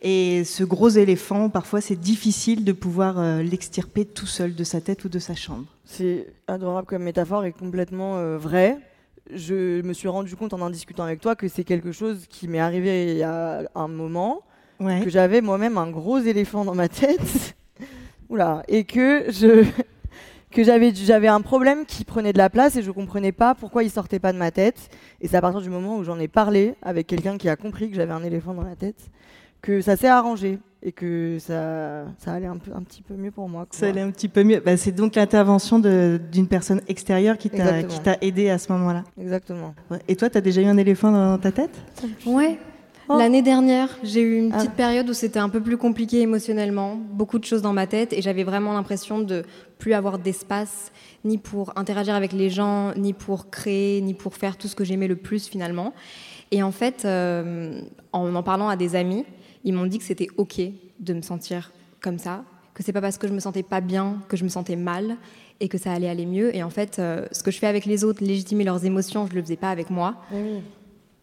[0.03, 4.81] Et ce gros éléphant, parfois, c'est difficile de pouvoir euh, l'extirper tout seul de sa
[4.81, 5.65] tête ou de sa chambre.
[5.85, 8.79] C'est adorable comme métaphore et complètement euh, vrai.
[9.33, 12.49] Je me suis rendu compte en en discutant avec toi que c'est quelque chose qui
[12.49, 14.43] m'est arrivé il y a un moment,
[14.81, 15.01] Ouais.
[15.03, 17.55] que j'avais moi-même un gros éléphant dans ma tête.
[18.29, 19.65] Oula, et que je
[20.51, 23.85] que j'avais j'avais un problème qui prenait de la place et je comprenais pas pourquoi
[23.85, 24.91] il sortait pas de ma tête.
[25.23, 27.89] Et c'est à partir du moment où j'en ai parlé avec quelqu'un qui a compris
[27.89, 29.09] que j'avais un éléphant dans la tête
[29.65, 33.31] que ça s'est arrangé et que ça ça allait un peu un petit peu mieux
[33.31, 33.63] pour moi.
[33.63, 33.71] quoi.
[33.79, 34.61] Ça allait un petit peu mieux.
[34.61, 37.89] Bah, c'est donc l'intervention d'une personne extérieure qui t'a Exactement.
[37.89, 39.05] qui t'a aidé à ce moment-là.
[39.19, 39.75] Exactement.
[39.91, 40.01] Ouais.
[40.07, 41.75] Et toi, tu as déjà eu un éléphant dans ta tête?
[42.27, 42.59] Ouais.
[43.09, 43.17] Oh.
[43.19, 44.59] L'année dernière, j'ai eu une Ah.
[44.59, 48.13] petite période où c'était un peu plus compliqué émotionnellement, beaucoup de choses dans ma tête
[48.15, 49.45] et j'avais vraiment l'impression de
[49.79, 50.91] plus avoir d'espace
[51.25, 54.85] ni pour interagir avec les gens, ni pour créer, ni pour faire tout ce que
[54.85, 55.93] j'aimais le plus finalement.
[56.51, 57.81] Et en fait, euh,
[58.13, 59.25] en en parlant à des amis,
[59.65, 60.61] ils m'ont dit que c'était ok
[61.01, 62.45] de me sentir comme ça,
[62.75, 65.17] que c'est pas parce que je me sentais pas bien que je me sentais mal
[65.61, 66.55] et que ça allait aller mieux.
[66.55, 69.35] Et en fait, euh, ce que je fais avec les autres, légitimer leurs émotions, je
[69.35, 70.17] le faisais pas avec moi.
[70.33, 70.61] Oui.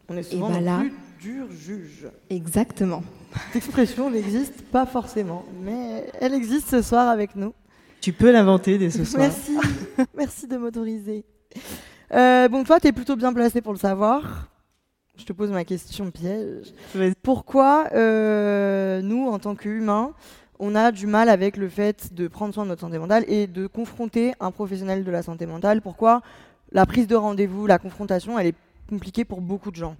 [0.09, 2.07] On est souvent bah le là- plus dur juge.
[2.29, 3.03] Exactement.
[3.47, 7.53] Cette expression n'existe pas forcément, mais elle existe ce soir avec nous.
[8.01, 9.21] Tu peux l'inventer dès ce soir.
[9.21, 9.57] Merci,
[10.17, 11.23] merci de m'autoriser.
[12.13, 14.47] Euh, bon, toi, tu es plutôt bien placé pour le savoir.
[15.21, 16.73] Je te pose ma question piège.
[17.21, 20.13] Pourquoi euh, nous, en tant qu'humains,
[20.57, 23.45] on a du mal avec le fait de prendre soin de notre santé mentale et
[23.45, 25.83] de confronter un professionnel de la santé mentale?
[25.83, 26.21] Pourquoi
[26.71, 28.55] la prise de rendez-vous, la confrontation, elle est
[28.89, 29.95] compliquée pour beaucoup de gens?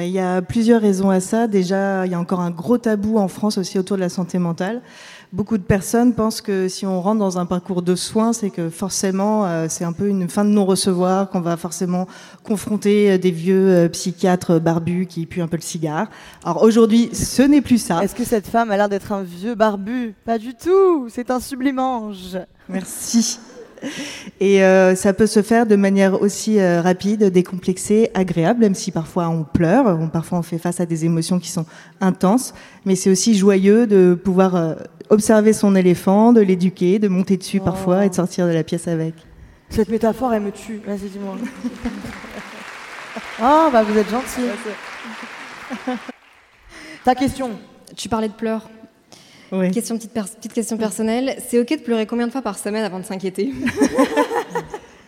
[0.00, 1.46] Bah, Il y a plusieurs raisons à ça.
[1.46, 4.38] Déjà, il y a encore un gros tabou en France aussi autour de la santé
[4.38, 4.80] mentale.
[5.34, 8.70] Beaucoup de personnes pensent que si on rentre dans un parcours de soins, c'est que
[8.70, 12.06] forcément, euh, c'est un peu une fin de non-recevoir, qu'on va forcément
[12.44, 16.06] confronter euh, des vieux euh, psychiatres barbus qui puent un peu le cigare.
[16.46, 18.02] Alors aujourd'hui, ce n'est plus ça.
[18.02, 20.14] Est-ce que cette femme a l'air d'être un vieux barbu?
[20.24, 22.38] Pas du tout, c'est un sublime ange.
[22.70, 23.38] Merci.
[24.40, 28.90] Et euh, ça peut se faire de manière aussi euh, rapide, décomplexée, agréable, même si
[28.90, 31.66] parfois on pleure, on, parfois on fait face à des émotions qui sont
[32.00, 32.54] intenses,
[32.84, 34.74] mais c'est aussi joyeux de pouvoir euh,
[35.10, 37.64] observer son éléphant, de l'éduquer, de monter dessus Oh.
[37.64, 39.14] parfois et de sortir de la pièce avec.
[39.68, 40.80] Cette métaphore, elle me tue.
[40.86, 41.36] Vas-y, dis-moi.
[43.42, 44.42] Ah, bah vous êtes gentil.
[47.04, 47.58] Ta question
[47.96, 48.68] Tu parlais de pleurs.
[49.52, 49.70] Oui.
[49.70, 51.36] Question, petite, question personnelle.
[51.46, 53.52] C'est ok de pleurer combien de fois par semaine avant de s'inquiéter?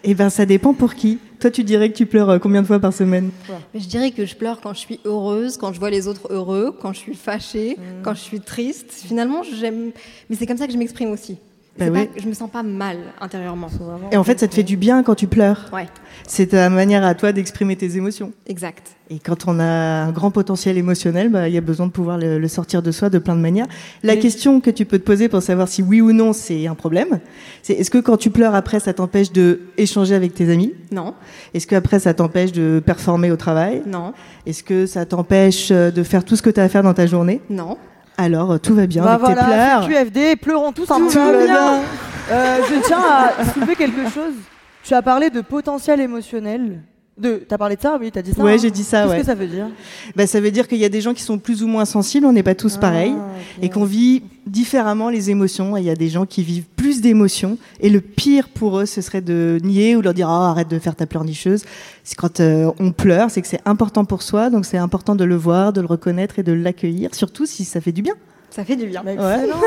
[0.05, 1.18] Eh ben ça dépend pour qui.
[1.38, 3.30] Toi tu dirais que tu pleures euh, combien de fois par semaine?
[3.72, 6.76] Je dirais que je pleure quand je suis heureuse, quand je vois les autres heureux,
[6.80, 8.90] quand je suis fâchée, quand je suis triste.
[8.90, 9.93] Finalement, j'aime.
[10.28, 11.38] Mais c'est comme ça que je m'exprime aussi.
[11.78, 12.06] Bah C'est oui.
[12.06, 13.68] pas- Je me sens pas mal intérieurement.
[14.10, 15.70] Et en fait ça te fait du bien quand tu pleures.
[15.72, 15.86] Ouais,
[16.26, 18.32] C'est ta manière à toi d'exprimer tes émotions.
[18.46, 18.88] exact.
[19.10, 19.64] Et quand on a
[20.04, 22.90] un grand potentiel émotionnel, bah, il y a besoin de pouvoir le, le sortir de
[22.90, 23.66] soi de plein de manières.
[24.02, 26.66] La Mais- question que tu peux te poser pour savoir si oui ou non c'est
[26.66, 27.20] un problème,
[27.62, 30.74] c'est est-ce que quand tu pleures après, ça t'empêche de échanger avec tes amis?
[30.92, 31.14] Non,
[31.54, 33.82] Est-ce que après ça t'empêche de performer au travail?
[33.86, 34.12] Non,
[34.46, 36.94] Est-ce que ça t'empêche euh, de faire tout ce que tu as à faire dans
[36.94, 37.40] ta journée?
[37.50, 37.76] Non.
[38.18, 39.88] Alors euh, tout va bien Bah avec tes voilà, pleurs.
[39.88, 41.80] QFD, pleurons tous un Tout va bien.
[42.30, 44.34] Euh, je tiens à soulever quelque chose.
[44.84, 46.82] Tu as parlé de potentiel émotionnel.
[47.18, 48.42] De, t'as parlé de ça Oui, t'as dit ça.
[48.42, 49.20] Ouais, hein j'ai dit ça, Qu'est-ce ouais.
[49.20, 49.66] que ça veut dire
[50.16, 52.24] Bah, ça veut dire qu'il y a des gens qui sont plus ou moins sensibles,
[52.24, 53.26] on n'est pas tous pareils, Ah,
[53.58, 53.64] ok.
[53.64, 55.76] et qu'on vit différemment les émotions.
[55.76, 58.86] Et il y a des gens qui vivent plus d'émotions, et le pire pour eux,
[58.86, 61.64] ce serait de nier ou leur dire ah, arrête de faire ta pleurnicheuse.
[62.02, 65.24] C'est quand euh, on pleure, c'est que c'est important pour soi, donc c'est important de
[65.24, 68.14] le voir, de le reconnaître et de l'accueillir, surtout si ça fait du bien.
[68.48, 69.02] Ça fait du bien.
[69.04, 69.60] Bah, excellent,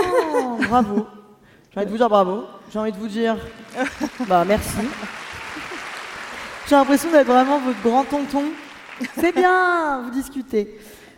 [0.68, 1.06] bravo.
[1.74, 2.44] J'ai envie de vous dire bravo.
[2.74, 3.36] J'ai envie de vous dire,
[4.28, 4.70] bah merci.
[6.70, 8.44] J'ai l'impression d'être vraiment votre grand tonton.
[9.20, 10.76] C'est bien, vous discutez.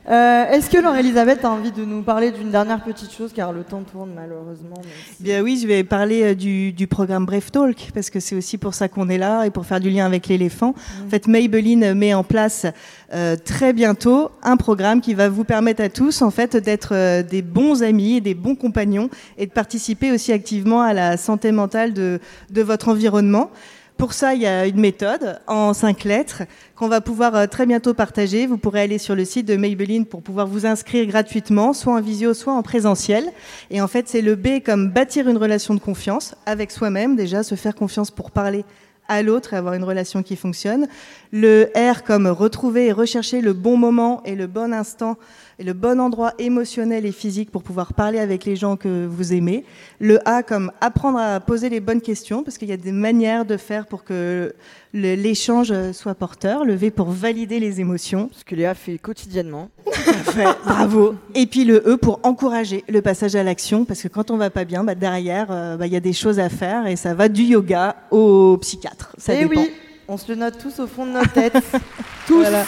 [0.10, 3.64] Euh, Est-ce que Laure-Elisabeth a envie de nous parler d'une dernière petite chose, car le
[3.64, 4.76] temps tourne malheureusement.
[5.16, 8.36] si- Bien oui, je vais parler euh, du, du programme Bref Talk parce que c'est
[8.36, 10.74] aussi pour ça qu'on est là et pour faire du lien avec l'éléphant.
[11.06, 12.66] En fait, Maybelline met en place
[13.14, 17.22] euh, très bientôt un programme qui va vous permettre à tous en fait d'être euh,
[17.22, 21.52] des bons amis et des bons compagnons et de participer aussi activement à la santé
[21.52, 22.20] mentale de,
[22.50, 23.50] de votre environnement.
[23.98, 26.44] Pour ça, il y a une méthode en cinq lettres
[26.76, 28.46] qu'on va pouvoir euh, très bientôt partager.
[28.46, 32.00] Vous pourrez aller sur le site de Maybelline pour pouvoir vous inscrire gratuitement, soit en
[32.00, 33.26] visio, soit en présentiel.
[33.72, 37.42] Et en fait, c'est le B comme bâtir une relation de confiance avec soi-même, déjà
[37.42, 38.66] se faire confiance pour parler
[39.08, 40.88] à l'autre et avoir une relation qui fonctionne.
[41.32, 45.18] Le R comme retrouver et rechercher le bon moment et le bon instant
[45.60, 49.34] et le bon endroit émotionnel et physique pour pouvoir parler avec les gens que vous
[49.34, 49.66] aimez.
[50.00, 53.46] Le A comme apprendre à poser les bonnes questions parce qu'il y a des manières
[53.46, 54.54] de faire pour que
[54.94, 56.64] l'échange soit porteur.
[56.64, 58.30] Le V pour valider les émotions.
[58.34, 59.70] Ce que Léa fait quotidiennement.
[60.38, 61.16] Ouais, bravo.
[61.34, 64.50] Et puis le E pour encourager le passage à l'action, parce que quand on va
[64.50, 67.14] pas bien, bah, derrière, euh, bah, il y a des choses à faire et ça
[67.14, 68.97] va du yoga au psychiatre.
[69.18, 69.62] Ça Eh dépend.
[69.62, 69.72] oui,
[70.08, 71.54] on se le note tous au fond de notre tête.
[72.28, 72.42] tous.
[72.42, 72.64] Voilà.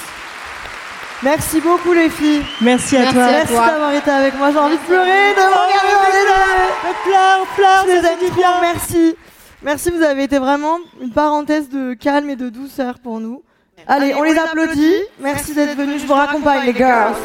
[1.21, 2.41] Merci beaucoup les filles.
[2.61, 3.23] Merci à Merci toi.
[3.25, 3.67] à Merci toi.
[3.67, 4.51] d'avoir été avec moi.
[4.51, 6.95] J'ai envie de pleurer, de vous regarder dans les yeux.
[7.03, 7.85] Pleure, pleure,
[8.21, 8.61] les bien.
[8.61, 9.15] merci.
[9.61, 13.43] Merci, vous avez été vraiment une parenthèse de calme et de douceur pour nous.
[13.87, 14.95] Allez, on les applaudit.
[15.19, 16.01] Merci d'être venus.
[16.01, 17.15] Je vous raccompagne, les girls.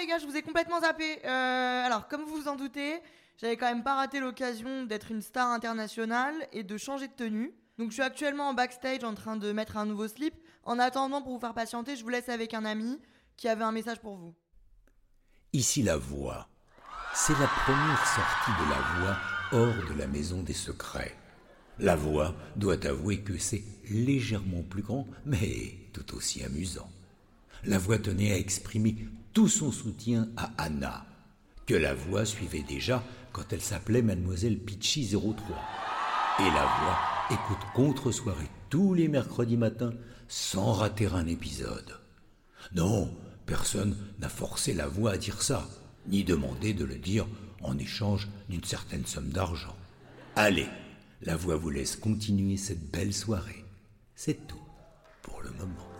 [0.00, 1.18] Les gars, je vous ai complètement zappé.
[1.24, 3.00] Euh, alors comme vous vous en doutez,
[3.36, 7.54] j'avais quand même pas raté l'occasion d'être une star internationale et de changer de tenue.
[7.78, 10.34] Donc je suis actuellement en backstage en train de mettre un nouveau slip.
[10.64, 12.98] En attendant, pour vous faire patienter, je vous laisse avec un ami
[13.36, 14.34] qui avait un message pour vous.
[15.52, 16.48] Ici la voix.
[17.14, 19.16] C'est la première sortie de la voix
[19.52, 21.16] hors de la maison des secrets.
[21.78, 26.88] La voix doit avouer que c'est légèrement plus grand, mais tout aussi amusant.
[27.64, 28.96] La voix tenait à exprimer
[29.32, 31.06] tout son soutien à Anna,
[31.66, 33.02] que la voix suivait déjà
[33.32, 35.56] quand elle s'appelait Mademoiselle Pitchy 03.
[36.40, 36.98] Et la voix
[37.30, 39.92] écoute contre-soirée tous les mercredis matins
[40.28, 41.98] sans rater un épisode.
[42.74, 43.14] Non,
[43.46, 45.68] personne n'a forcé la voix à dire ça,
[46.08, 47.26] ni demandé de le dire
[47.62, 49.76] en échange d'une certaine somme d'argent.
[50.36, 50.68] Allez,
[51.22, 53.64] la voix vous laisse continuer cette belle soirée.
[54.14, 54.56] C'est tout
[55.22, 55.90] pour le moment.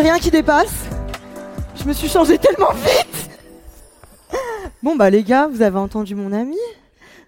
[0.00, 0.84] Rien qui dépasse.
[1.74, 3.30] Je me suis changée tellement vite.
[4.80, 6.56] Bon bah les gars, vous avez entendu mon ami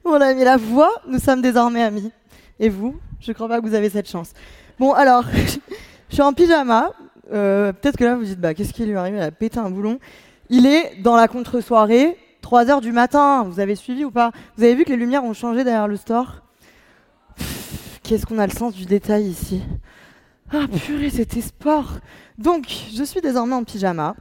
[0.04, 2.12] Mon ami la voix, nous sommes désormais amis.
[2.60, 4.34] Et vous Je crois pas que vous avez cette chance.
[4.78, 5.24] Bon alors,
[6.08, 6.92] je suis en pyjama.
[7.32, 9.68] Euh, Peut-être que là vous dites bah qu'est-ce qui lui arrive Elle a pété un
[9.68, 9.98] boulon?
[10.48, 13.42] Il est dans la contre-soirée, 3 heures du matin.
[13.48, 14.30] Vous avez suivi ou pas?
[14.56, 16.42] Vous avez vu que les lumières ont changé derrière le store?
[18.04, 19.60] Qu'est-ce qu'on a le sens du détail ici?
[20.52, 21.98] Ah purée, c'était sport.
[22.36, 24.16] Donc, je suis désormais en pyjama.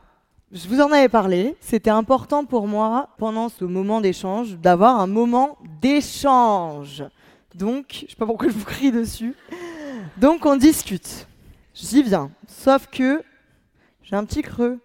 [0.52, 1.56] Je vous en avais parlé.
[1.60, 7.04] C'était important pour moi, pendant ce moment d'échange, d'avoir un moment d'échange.
[7.56, 9.34] Donc, je sais pas pourquoi je vous crie dessus.
[10.18, 11.26] Donc, on discute.
[11.74, 12.30] J'y viens.
[12.48, 13.24] Sauf que
[14.04, 14.78] j'ai un petit creux.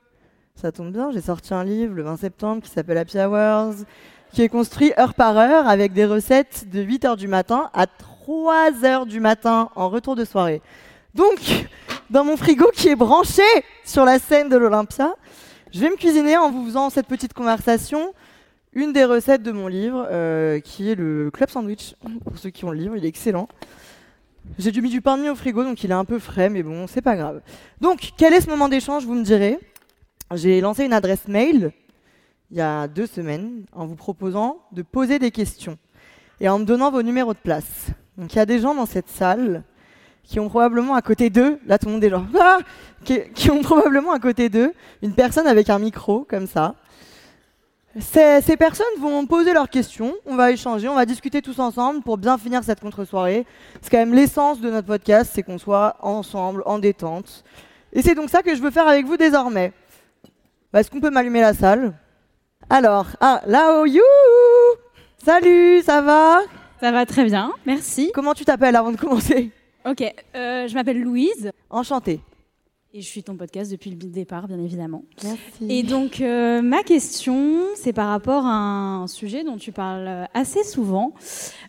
[0.54, 3.84] Ça tombe bien, j'ai sorti un livre le 20 septembre qui s'appelle Happy Hours,
[4.32, 7.86] qui est construit heure par heure avec des recettes de 8 heures du matin à
[7.86, 10.62] 3 heures du matin en retour de soirée.
[11.14, 11.38] Donc,
[12.10, 13.42] dans mon frigo qui est branché
[13.84, 15.14] sur la scène de l'Olympia,
[15.72, 18.12] je vais me cuisiner en vous faisant cette petite conversation
[18.72, 21.94] une des recettes de mon livre, euh, qui est le club sandwich.
[22.24, 23.48] Pour ceux qui ont le livre, il est excellent.
[24.58, 26.50] J'ai dû mis du pain de mie au frigo, donc il est un peu frais,
[26.50, 27.40] mais bon, c'est pas grave.
[27.80, 29.60] Donc, quel est ce moment d'échange, vous me direz?
[30.34, 31.70] J'ai lancé une adresse mail
[32.50, 35.78] il y a deux semaines en vous proposant de poser des questions
[36.40, 37.86] et en me donnant vos numéros de place.
[38.18, 39.62] Donc, il y a des gens dans cette salle
[40.24, 42.58] qui ont probablement à côté d'eux, là tout le monde est genre, Ah
[43.04, 44.72] qui, qui ont probablement à côté d'eux
[45.02, 46.74] une personne avec un micro comme ça.
[48.00, 52.02] Ces, ces personnes vont poser leurs questions, on va échanger, on va discuter tous ensemble
[52.02, 53.46] pour bien finir cette contre-soirée.
[53.80, 57.44] C'est quand même l'essence de notre podcast, c'est qu'on soit ensemble, en détente.
[57.92, 59.72] Et c'est donc ça que je veux faire avec vous désormais.
[60.72, 61.92] Bah, Est-ce qu'on peut m'allumer la salle?
[62.68, 64.02] Alors, ah, là-haut, you
[65.24, 66.40] Salut, ça va?
[66.80, 68.10] Ça va très bien, merci.
[68.12, 69.52] Comment tu t'appelles avant de commencer?
[69.86, 70.02] Ok,
[70.34, 72.20] euh, je m'appelle Louise Enchantée.
[72.94, 75.02] et je suis ton podcast depuis le départ, bien évidemment.
[75.22, 75.38] Merci.
[75.68, 80.62] Et donc, euh, ma question, c'est par rapport à un sujet dont tu parles assez
[80.64, 81.12] souvent,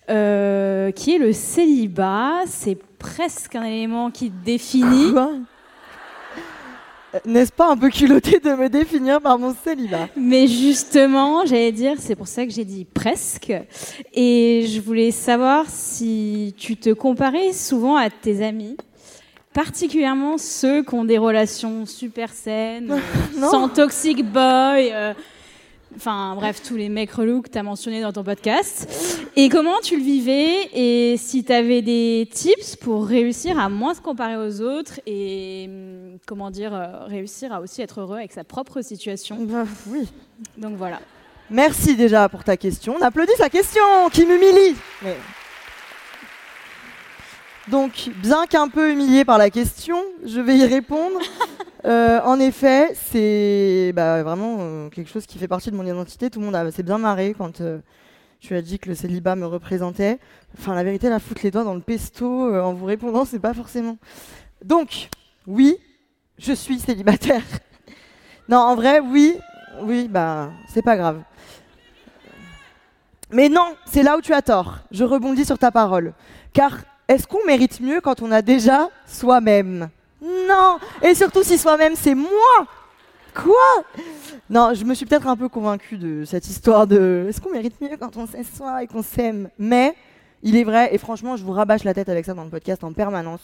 [0.10, 2.44] euh, qui est le célibat.
[2.46, 5.12] C'est presque un élément qui te définit.
[5.12, 5.32] Quoi?
[7.26, 11.96] N'est-ce pas un peu culotté de me définir par mon célibat Mais justement, j'allais dire,
[12.00, 13.54] c'est pour ça que j'ai dit presque.
[14.14, 18.76] Et je voulais savoir si tu te comparais souvent à tes amis,
[19.54, 22.92] particulièrement ceux qui ont des relations super saines,
[23.38, 24.92] euh, sans toxic boy.
[24.92, 25.14] euh,
[25.96, 29.20] Enfin bref, tous les mecs relous que tu as mentionnés dans ton podcast.
[29.38, 33.94] Et comment tu le vivais et si tu avais des tips pour réussir à moins
[33.94, 38.34] se comparer aux autres et hum, comment dire, euh, réussir à aussi être heureux avec
[38.34, 39.38] sa propre situation.
[39.40, 40.08] Bah, Oui.
[40.58, 41.00] Donc voilà.
[41.50, 42.96] Merci déjà pour ta question.
[43.00, 44.76] On applaudit sa question qui m'humilie.
[45.04, 45.16] Mais-
[47.70, 51.20] Donc, bien qu'un peu humilié par la question, je vais y répondre.
[51.86, 56.32] Euh, en effet, c'est bah, vraiment euh, quelque chose qui fait partie de mon identité.
[56.32, 57.80] Tout le monde s'est bien marré quand euh,
[58.40, 60.18] tu as dit que le célibat me représentait.
[60.58, 63.54] Enfin, la vérité, la foutre les doigts dans le pesto en vous répondant, c'est pas
[63.54, 63.98] forcément.
[64.64, 65.10] Donc,
[65.46, 65.78] oui,
[66.40, 67.44] je suis célibataire.
[68.50, 69.36] non, en vrai, oui,
[69.84, 71.22] oui, bah, c'est pas grave.
[73.30, 74.80] Mais non, c'est là où tu as tort.
[74.90, 76.14] Je rebondis sur ta parole.
[76.52, 79.90] Car est-ce qu'on mérite mieux quand on a déjà soi-même?
[80.26, 82.68] Non Et surtout si soi-même c'est moi
[83.34, 83.84] Quoi?
[84.50, 87.80] Non, je me suis peut-être un peu convaincue de cette histoire de est-ce qu'on mérite
[87.82, 88.42] mieux quand on sait
[88.82, 89.50] et qu'on s'aime?
[89.60, 89.94] Mais
[90.42, 92.84] il est vrai, et franchement, je vous rabâche la tête avec ça dans le podcast
[92.84, 93.42] en permanence.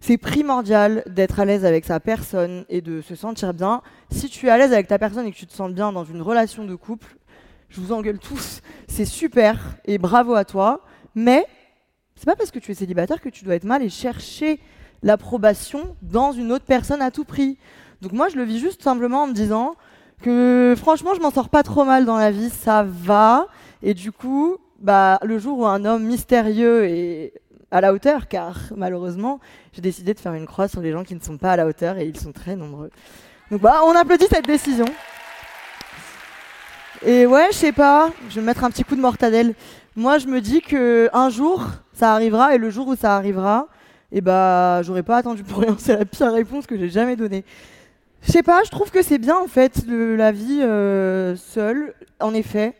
[0.00, 3.82] C'est primordial d'être à l'aise avec sa personne et de se sentir bien.
[4.10, 6.04] Si tu es à l'aise avec ta personne et que tu te sens bien dans
[6.04, 7.16] une relation de couple,
[7.68, 10.80] je vous engueule tous, c'est super et bravo à toi.
[11.14, 11.46] Mais
[12.16, 14.58] c'est pas parce que tu es célibataire que tu dois être mal et chercher
[15.02, 17.58] l'approbation dans une autre personne à tout prix.
[18.00, 19.74] Donc moi, je le vis juste simplement en me disant
[20.22, 23.46] que franchement, je m'en sors pas trop mal dans la vie, ça va.
[23.82, 27.32] Et du coup, bah, le jour où un homme mystérieux est
[27.70, 29.40] à la hauteur, car malheureusement,
[29.72, 31.66] j'ai décidé de faire une croix sur les gens qui ne sont pas à la
[31.66, 32.90] hauteur et ils sont très nombreux.
[33.50, 34.84] Donc bah, on applaudit cette décision.
[37.04, 39.54] Et ouais, je sais pas, je vais mettre un petit coup de mortadelle.
[39.96, 43.66] Moi, je me dis que un jour, ça arrivera, et le jour où ça arrivera,
[44.12, 45.76] et bah, j'aurais pas attendu pour rien.
[45.78, 47.44] C'est la pire réponse que j'ai jamais donnée.
[48.22, 51.92] Je sais pas, je trouve que c'est bien en fait la vie euh, seule.
[52.20, 52.72] En effet,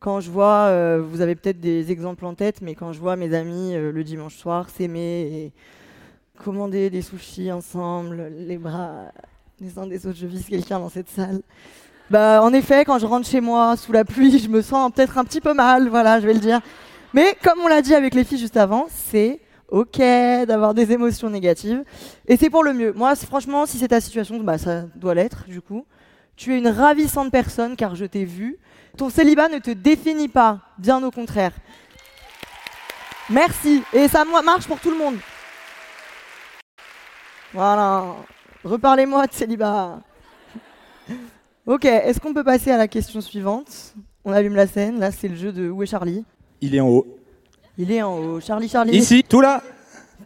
[0.00, 3.16] quand je vois, euh, vous avez peut-être des exemples en tête, mais quand je vois
[3.16, 5.52] mes amis euh, le dimanche soir s'aimer et
[6.44, 9.12] commander des sushis ensemble, les bras
[9.62, 11.40] les uns des autres, je vise quelqu'un dans cette salle.
[12.10, 15.16] Bah, en effet, quand je rentre chez moi sous la pluie, je me sens peut-être
[15.16, 16.60] un petit peu mal, voilà, je vais le dire.
[17.14, 19.98] Mais comme on l'a dit avec les filles juste avant, c'est ok
[20.46, 21.84] d'avoir des émotions négatives.
[22.28, 22.92] Et c'est pour le mieux.
[22.92, 25.86] Moi, franchement, si c'est ta situation, bah, ça doit l'être, du coup.
[26.36, 28.58] Tu es une ravissante personne car je t'ai vu.
[28.96, 31.52] Ton célibat ne te définit pas, bien au contraire.
[33.30, 33.82] Merci.
[33.92, 35.16] Et ça marche pour tout le monde.
[37.52, 38.14] Voilà.
[38.64, 40.00] Reparlez-moi de célibat.
[41.66, 43.94] Ok, est-ce qu'on peut passer à la question suivante?
[44.24, 46.24] On allume la scène, là c'est le jeu de Où est Charlie?
[46.60, 47.15] Il est en haut.
[47.78, 48.40] Il est en haut.
[48.40, 48.96] Charlie, Charlie.
[48.96, 49.62] Ici, tout là.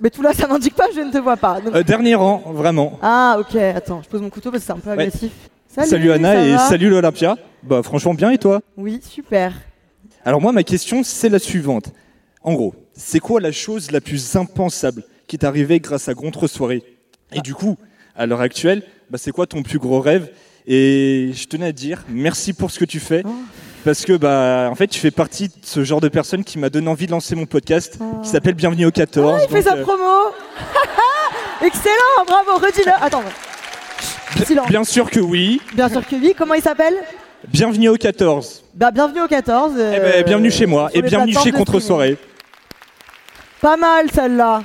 [0.00, 1.60] Mais tout là, ça m'indique pas, je ne te vois pas.
[1.60, 2.98] Donc- Euh, dernier rang, vraiment.
[3.02, 5.02] Ah, ok, attends, je pose mon couteau parce que c'est un peu Ouais.
[5.04, 5.32] agressif.
[5.68, 7.36] Salut, Anna ça et salut l'Olympia.
[7.62, 9.52] Bah franchement bien et toi Oui, super.
[10.24, 11.92] Alors moi ma question c'est la suivante.
[12.42, 16.82] En gros, c'est quoi la chose la plus impensable qui t'est arrivée grâce à Contre-soirée
[17.32, 17.76] Et du coup,
[18.16, 20.30] à l'heure actuelle, bah, c'est quoi ton plus gros rêve
[20.66, 23.22] Et je tenais à te dire merci pour ce que tu fais.
[23.24, 23.30] Oh.
[23.84, 26.68] Parce que bah en fait tu fais partie de ce genre de personne qui m'a
[26.68, 28.20] donné envie de lancer mon podcast Oh.
[28.22, 29.38] qui s'appelle Bienvenue au 14.
[29.40, 30.04] Ah, il fait sa euh, promo
[31.62, 32.92] Excellent, bravo, redis-le.
[33.00, 33.22] Attends,
[34.46, 34.68] silence.
[34.68, 35.60] bien sûr que oui.
[35.74, 36.34] bien sûr que oui.
[36.36, 36.94] Comment il s'appelle?
[37.48, 38.64] Bienvenue au 14.
[38.74, 39.72] bah, Bienvenue au 14.
[39.76, 42.18] Eh ben, euh, bienvenue chez moi et bienvenue chez Contre-soirée.
[43.62, 44.62] Pas mal celle-là.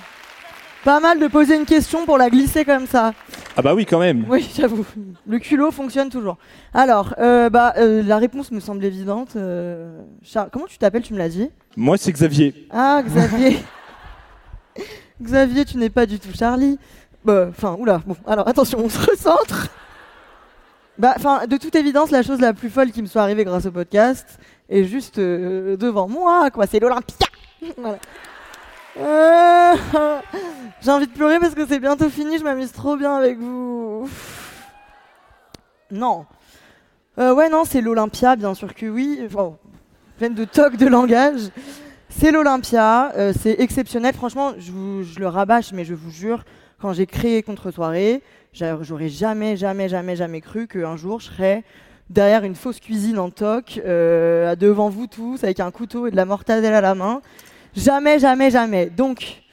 [0.84, 3.14] Pas mal de poser une question pour la glisser comme ça.
[3.58, 4.26] Ah bah oui quand même.
[4.30, 4.86] Oui, j'avoue.
[5.28, 6.38] Le culot fonctionne toujours.
[6.74, 9.36] Alors, euh, bah, euh, la réponse me semble évidente.
[9.36, 11.50] euh, Char- Comment tu t'appelles Tu me l'as dit?
[11.78, 12.68] Moi c'est Xavier.
[12.72, 13.58] Ah, Xavier.
[15.22, 16.78] Xavier, tu n'es pas du tout Charlie.
[17.24, 18.02] Bah, Enfin, oula.
[18.06, 19.70] Bon, alors attention, on se recentre.
[20.98, 23.66] Bah, enfin, de toute évidence, la chose la plus folle qui me soit arrivée grâce
[23.66, 24.40] au podcast
[24.70, 26.68] est juste euh, devant moi, quoi.
[26.68, 27.16] C'est l'Olympia.
[27.78, 27.98] Voilà.
[28.98, 29.76] Euh,
[30.82, 32.38] J'ai envie de pleurer parce que c'est bientôt fini.
[32.38, 34.10] Je m'amuse trop bien avec vous.
[35.92, 36.26] Non.
[37.18, 39.20] Euh, ouais, non, c'est l'Olympia, bien sûr que oui.
[39.26, 39.56] Enfin,
[40.18, 41.42] pleine de tocs de langage.
[42.10, 44.14] C'est l'Olympia, euh, c'est exceptionnel.
[44.14, 46.44] Franchement, je, le rabâche, mais je vous jure,
[46.80, 48.22] quand j'ai créé Contre-soirée,
[48.54, 51.64] j'a- j'aurais jamais, jamais, jamais, jamais cru qu'un jour je serais
[52.10, 56.26] derrière une fausse cuisine en toc, devant vous tous, avec un couteau et de la
[56.26, 57.22] mortadelle à la main.
[57.76, 58.90] Jamais, jamais, jamais.
[58.90, 59.44] Donc,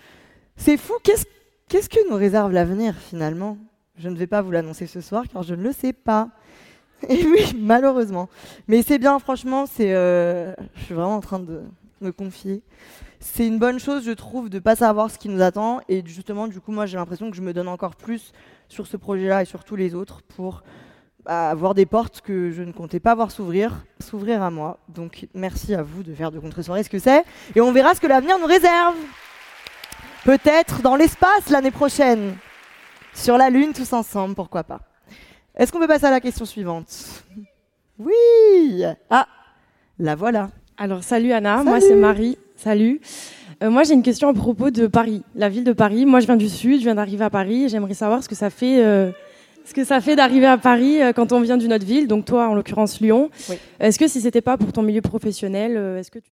[0.56, 0.94] c'est fou.
[1.02, 3.58] Qu'est-ce que nous réserve l'avenir finalement?
[3.98, 6.28] Je ne vais pas vous l'annoncer ce soir car je ne le sais pas.
[7.08, 8.28] Et oui, malheureusement.
[8.68, 9.92] Mais c'est bien, franchement, c'est.
[9.94, 11.62] euh, je suis vraiment en train de
[12.00, 12.62] me confier.
[13.18, 15.80] C'est une bonne chose, je trouve, de pas savoir ce qui nous attend.
[15.88, 18.32] Et justement, du coup, moi, j'ai l'impression que je me donne encore plus
[18.68, 20.62] sur ce projet-là et sur tous les autres pour
[21.24, 24.78] bah, avoir des portes que je ne comptais pas voir s'ouvrir, s'ouvrir à moi.
[24.88, 27.24] Donc, merci à vous de faire de contre-soirée ce que c'est.
[27.54, 28.96] Et on verra ce que l'avenir nous réserve.
[30.24, 32.36] Peut-être dans l'espace l'année prochaine.
[33.14, 34.80] Sur la Lune, tous ensemble, pourquoi pas.
[35.56, 37.24] Est-ce qu'on peut passer à la question suivante?
[37.98, 39.26] Oui Ah,
[39.98, 40.50] la voilà.
[40.78, 42.38] Alors, salut Anna, moi c'est Marie.
[42.56, 43.00] Salut.
[43.62, 46.06] Euh, moi j'ai une question à propos de Paris, la ville de Paris.
[46.06, 47.68] Moi je viens du Sud, je viens d'arriver à Paris.
[47.68, 49.10] J'aimerais savoir ce que ça fait, euh,
[49.64, 52.24] ce que ça fait d'arriver à Paris euh, quand on vient d'une autre ville, donc
[52.24, 53.30] toi en l'occurrence Lyon.
[53.48, 53.58] Oui.
[53.80, 56.30] Est-ce que si c'était pas pour ton milieu professionnel, euh, est-ce que tu...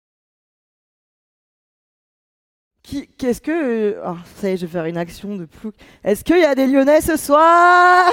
[3.17, 3.51] Qu'est-ce que.
[3.51, 5.75] euh, oh, ça y est, je vais faire une action de plouc.
[6.03, 8.11] Est-ce qu'il y a des Lyonnais ce soir?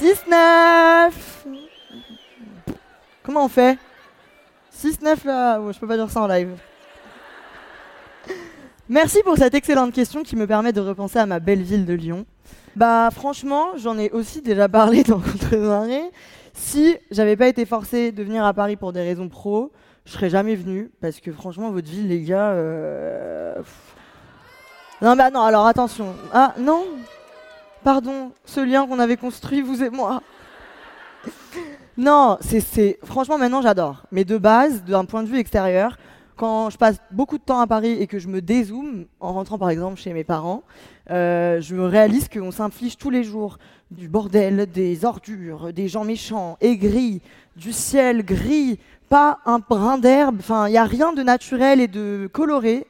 [0.00, 1.12] 6-9
[3.22, 3.78] Comment on fait?
[4.74, 6.56] 6-9 là oh, Je peux pas dire ça en live.
[8.88, 11.92] Merci pour cette excellente question qui me permet de repenser à ma belle ville de
[11.92, 12.24] Lyon.
[12.74, 16.10] Bah franchement, j'en ai aussi déjà parlé dans Contre-soirée.
[16.54, 19.72] Si j'avais pas été forcée de venir à Paris pour des raisons pro,
[20.04, 23.54] je serais jamais venue parce que franchement votre ville les gars euh.
[25.00, 26.14] Non bah non, alors attention.
[26.32, 26.84] Ah non.
[27.84, 30.22] Pardon, ce lien qu'on avait construit vous et moi.
[31.98, 34.04] Non, c'est franchement maintenant j'adore.
[34.12, 35.98] Mais de base, d'un point de vue extérieur,
[36.36, 39.58] quand je passe beaucoup de temps à Paris et que je me dézoome en rentrant
[39.58, 40.62] par exemple chez mes parents,
[41.10, 43.58] euh, je me réalise qu'on s'inflige tous les jours
[43.90, 47.20] du bordel, des ordures, des gens méchants, aigris,
[47.56, 48.78] du ciel gris,
[49.08, 50.36] pas un brin d'herbe.
[50.40, 52.86] Enfin, il n'y a rien de naturel et de coloré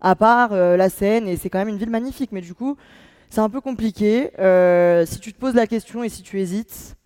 [0.00, 2.30] à part euh, la Seine et c'est quand même une ville magnifique.
[2.32, 2.76] Mais du coup,
[3.30, 4.30] c'est un peu compliqué.
[4.38, 6.96] Euh, si tu te poses la question et si tu hésites,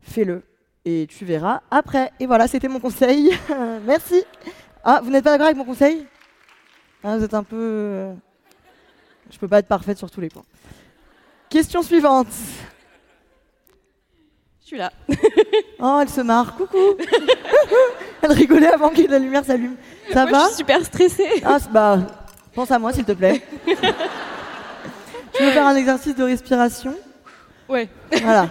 [0.00, 0.42] fais-le
[0.84, 2.12] et tu verras après.
[2.20, 3.32] Et voilà, c'était mon conseil.
[3.86, 4.22] Merci.
[4.88, 6.06] Ah, vous n'êtes pas d'accord avec mon conseil?
[7.02, 7.56] Ah, Vous êtes un peu.
[7.58, 8.14] euh,
[9.30, 10.44] Je peux pas être parfaite sur tous les points.
[11.50, 12.28] Question suivante.
[14.62, 14.92] Je suis là.
[15.78, 16.56] Oh, elle se marre.
[16.56, 16.78] Coucou.
[18.22, 19.76] elle rigolait avant que la lumière s'allume.
[20.12, 20.44] Ça Moi, va?
[20.44, 21.42] je suis super stressée.
[21.44, 21.98] Ah, bah,
[22.54, 23.42] pense à moi, s'il te plaît.
[23.66, 26.94] tu veux faire un exercice de respiration
[27.68, 27.88] Ouais.
[28.22, 28.48] Voilà.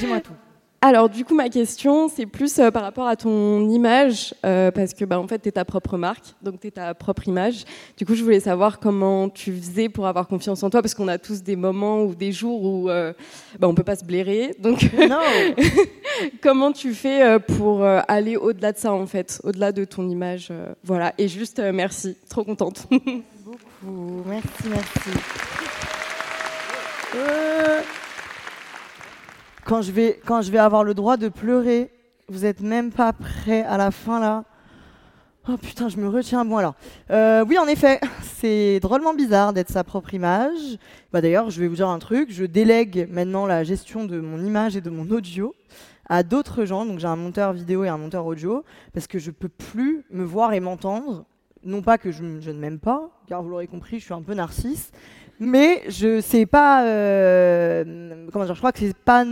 [0.00, 0.32] Dis-moi tout.
[0.80, 4.94] Alors, du coup, ma question, c'est plus euh, par rapport à ton image, euh, parce
[4.94, 7.64] que, bah, en fait, tu es ta propre marque, donc tu es ta propre image.
[7.96, 11.08] Du coup, je voulais savoir comment tu faisais pour avoir confiance en toi, parce qu'on
[11.08, 13.12] a tous des moments ou des jours où euh,
[13.58, 14.54] bah, on peut pas se blairer.
[14.60, 15.18] Donc, Non.
[16.42, 20.52] comment tu fais euh, pour aller au-delà de ça, en fait, au-delà de ton image
[20.84, 21.12] Voilà.
[21.18, 22.16] Et juste, merci.
[22.30, 22.86] Trop contente.
[22.92, 25.10] Ouh, merci, merci.
[29.68, 31.90] Quand, je vais, quand je vais avoir le droit de pleurer,
[32.30, 34.44] vous êtes même pas prêts à la fin là.
[35.46, 36.46] Oh putain, je me retiens.
[36.46, 36.74] Bon alors,
[37.10, 40.78] Euh, oui en effet, c'est drôlement bizarre d'être sa propre image.
[41.12, 42.32] Bah d'ailleurs, je vais vous dire un truc.
[42.32, 45.54] Je délègue maintenant la gestion de mon image et de mon audio
[46.08, 46.86] à d'autres gens.
[46.86, 48.64] Donc j'ai un monteur vidéo et un monteur audio
[48.94, 51.26] parce que je peux plus me voir et m'entendre.
[51.62, 54.22] Non pas que je, je ne m'aime pas, car vous l'aurez compris, je suis un
[54.22, 54.92] peu narcisse.
[55.40, 56.84] Mais je sais pas.
[56.84, 59.24] euh, comment dire Je crois que c'est pas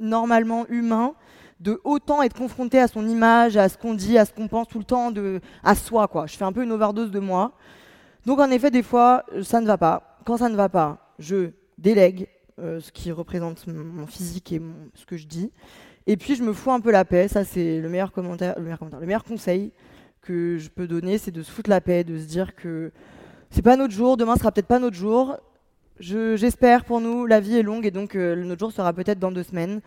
[0.00, 1.14] normalement humain
[1.60, 4.66] de autant être confronté à son image, à ce qu'on dit, à ce qu'on pense
[4.66, 6.08] tout le temps, de, à soi.
[6.08, 6.26] Quoi.
[6.26, 7.52] Je fais un peu une overdose de moi.
[8.26, 10.18] Donc en effet, des fois, euh, ça ne va pas.
[10.24, 14.60] Quand ça ne va pas, je délègue euh, ce qui représente mon physique et
[14.94, 15.52] ce que je dis.
[16.06, 17.28] Et puis je me fous un peu la paix.
[17.28, 19.72] Ça, c'est le meilleur le meilleur commentaire, le meilleur conseil
[20.20, 22.92] que je peux donner, c'est de se foutre la paix, de se dire que
[23.50, 25.36] c'est pas notre jour, demain sera peut-être pas notre jour.
[26.02, 29.20] Je- J'espère pour nous, la vie est longue et donc euh, notre jour sera peut-être
[29.20, 29.80] dans deux semaines.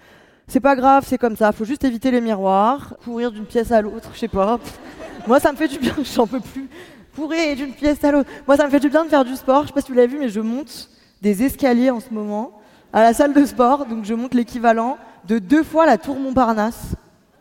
[0.47, 1.51] C'est pas grave, c'est comme ça.
[1.51, 4.57] Faut juste éviter les miroirs, courir d'une pièce à l'autre, je sais pas.
[5.28, 6.70] Moi, ça me fait du bien, j'en peux plus.
[7.18, 8.30] Courir d'une pièce à l'autre.
[8.47, 9.63] Moi, ça me fait du bien de faire du sport.
[9.63, 10.89] Je sais pas si vous l'avez vu, mais je monte
[11.22, 12.61] des escaliers en ce moment
[12.93, 13.86] à la salle de sport.
[13.86, 14.97] Donc je monte l'équivalent
[15.28, 16.93] de deux fois la tour Montparnasse.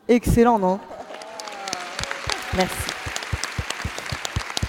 [0.08, 0.80] Excellent, non?
[2.56, 2.93] Merci.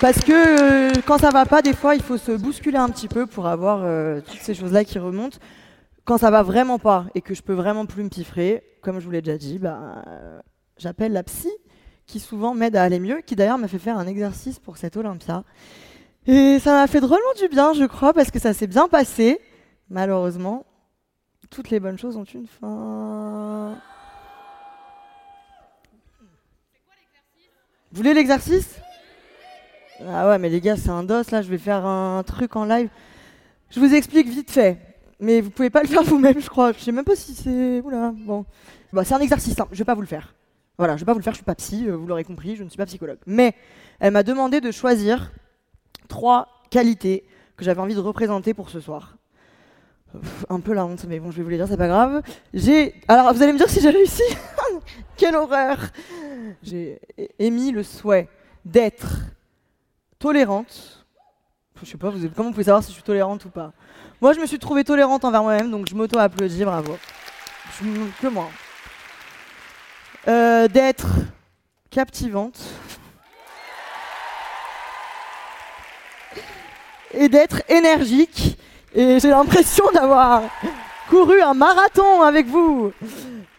[0.01, 3.07] Parce que euh, quand ça va pas, des fois, il faut se bousculer un petit
[3.07, 5.37] peu pour avoir euh, toutes ces choses-là qui remontent.
[6.03, 9.05] Quand ça va vraiment pas et que je peux vraiment plus me piffrer, comme je
[9.05, 10.39] vous l'ai déjà dit, bah, euh,
[10.77, 11.49] j'appelle la psy
[12.05, 14.97] qui souvent m'aide à aller mieux, qui d'ailleurs m'a fait faire un exercice pour cette
[14.97, 15.43] Olympia.
[16.27, 19.39] Et ça m'a fait drôlement du bien, je crois, parce que ça s'est bien passé.
[19.89, 20.65] Malheureusement,
[21.49, 23.75] toutes les bonnes choses ont une fin.
[27.91, 28.79] Vous voulez l'exercice?
[30.03, 32.65] Ah ouais, mais les gars, c'est un dos là, je vais faire un truc en
[32.65, 32.89] live.
[33.69, 34.77] Je vous explique vite fait,
[35.19, 36.73] mais vous pouvez pas le faire vous-même, je crois.
[36.73, 37.81] Je sais même pas si c'est.
[37.81, 38.45] Oula, bon.
[38.91, 40.35] Bah, c'est un exercice simple, je vais pas vous le faire.
[40.77, 42.57] Voilà, je vais pas vous le faire, je suis pas psy, euh, vous l'aurez compris,
[42.57, 43.19] je ne suis pas psychologue.
[43.25, 43.53] Mais
[43.99, 45.31] elle m'a demandé de choisir
[46.09, 47.23] trois qualités
[47.55, 49.17] que j'avais envie de représenter pour ce soir.
[50.49, 52.21] Un peu la honte, mais bon, je vais vous les dire, c'est pas grave.
[52.53, 52.95] J'ai.
[53.07, 54.23] Alors, vous allez me dire si j'ai réussi
[55.17, 55.77] Quelle horreur
[56.63, 56.99] J'ai
[57.39, 58.27] émis le souhait
[58.65, 59.07] d'être
[60.19, 61.05] tolérante.
[61.83, 63.73] Je sais pas, comment vous pouvez savoir si je suis tolérante ou pas?
[64.21, 66.97] Moi, je me suis trouvée tolérante envers moi-même, donc je m'auto-applaudis, bravo.
[67.79, 68.47] Je me- que moi.
[70.27, 71.07] Euh, d'être
[71.89, 72.59] captivante.
[77.13, 78.57] Et d'être énergique.
[78.93, 80.43] Et j'ai l'impression d'avoir
[81.09, 82.91] couru un marathon avec vous.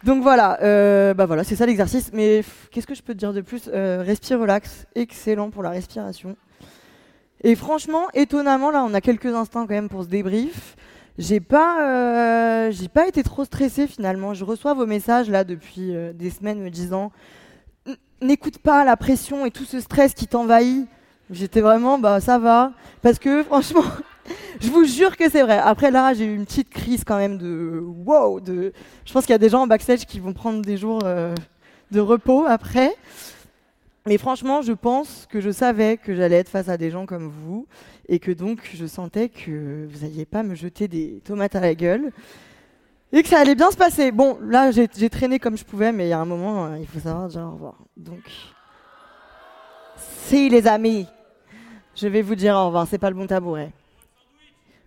[0.03, 2.11] Donc voilà, euh, bah voilà, c'est ça l'exercice.
[2.13, 3.69] Mais qu'est-ce que je peux te dire de plus?
[3.73, 6.37] Euh, Respire, relax, excellent pour la respiration.
[7.47, 10.75] Et franchement, étonnamment, là, on a quelques instants quand même pour ce débrief.
[11.17, 14.35] J'ai pas, euh, j'ai pas été trop stressée finalement.
[14.35, 17.13] Je reçois vos messages là depuis euh, des semaines me disant
[18.21, 20.89] n'écoute pas la pression et tout ce stress qui t'envahit.
[21.31, 23.85] J'étais vraiment, bah ça va, parce que franchement,
[24.61, 25.59] je vous jure que c'est vrai.
[25.59, 28.41] Après là, j'ai eu une petite crise quand même de wow.
[28.41, 28.73] De,
[29.05, 31.33] je pense qu'il y a des gens en backstage qui vont prendre des jours euh,
[31.93, 32.93] de repos après.
[34.07, 37.29] Mais franchement, je pense que je savais que j'allais être face à des gens comme
[37.29, 37.67] vous
[38.09, 41.75] et que donc je sentais que vous n'alliez pas me jeter des tomates à la
[41.75, 42.13] gueule
[43.13, 44.13] et que ça allait bien se passer.
[44.13, 46.87] Bon, là, j'ai traîné comme je pouvais, mais il y a un moment, euh, il
[46.87, 47.75] faut savoir dire au revoir.
[47.97, 48.23] Donc,
[49.97, 51.07] si les amis,
[51.97, 53.73] je vais vous dire au revoir, c'est pas le bon tabouret.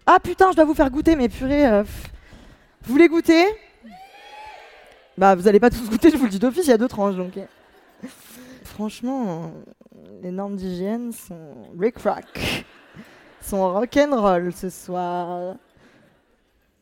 [0.05, 1.67] Ah putain, je dois vous faire goûter, mais purée.
[1.67, 1.83] euh,
[2.83, 3.43] vous voulez goûter?
[5.17, 6.87] Bah, vous allez pas tous goûter, je vous le dis d'office, il y a deux
[6.87, 7.33] tranches donc.
[8.83, 9.51] Franchement,
[10.21, 12.63] les normes d'hygiène sont ric-rac.
[13.41, 15.55] Sont rock'n'roll ce soir.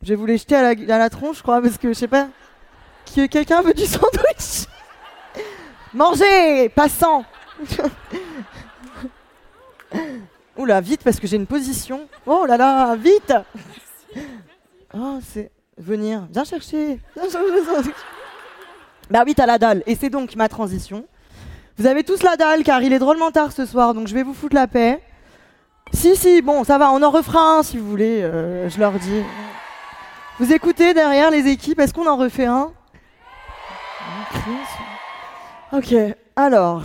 [0.02, 1.94] Je vais vous les jeter à la, à la tronche, je crois, parce que je
[1.94, 2.28] sais pas.
[3.04, 4.68] Qui- Quelqu'un veut du sandwich
[5.92, 7.24] Mangez Passant
[10.56, 12.06] Oula, vite, parce que j'ai une position.
[12.26, 13.32] Oh là là, vite
[14.94, 15.50] Oh, c'est.
[15.76, 16.28] Venir.
[16.30, 17.00] Viens chercher.
[17.16, 17.90] Viens chercher.
[19.10, 19.82] Bah oui, t'as la dalle.
[19.86, 21.04] Et c'est donc ma transition.
[21.78, 24.24] Vous avez tous la dalle car il est drôlement tard ce soir, donc je vais
[24.24, 25.00] vous foutre la paix.
[25.92, 28.92] Si, si, bon, ça va, on en refera un si vous voulez, euh, je leur
[28.94, 29.22] dis.
[30.40, 32.72] Vous écoutez derrière les équipes, est-ce qu'on en refait un?
[35.72, 35.94] Ok,
[36.34, 36.82] alors,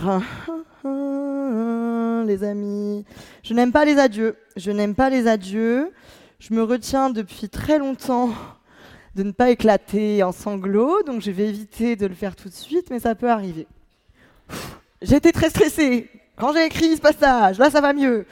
[2.24, 3.04] les amis,
[3.42, 4.36] je n'aime pas les adieux.
[4.56, 5.90] Je n'aime pas les adieux.
[6.38, 8.30] Je me retiens depuis très longtemps
[9.16, 12.54] de ne pas éclater en sanglots, donc je vais éviter de le faire tout de
[12.54, 13.66] suite, mais ça peut arriver.
[15.02, 17.58] J'étais très stressée quand j'ai écrit ce passage.
[17.58, 18.26] Là, ça va mieux.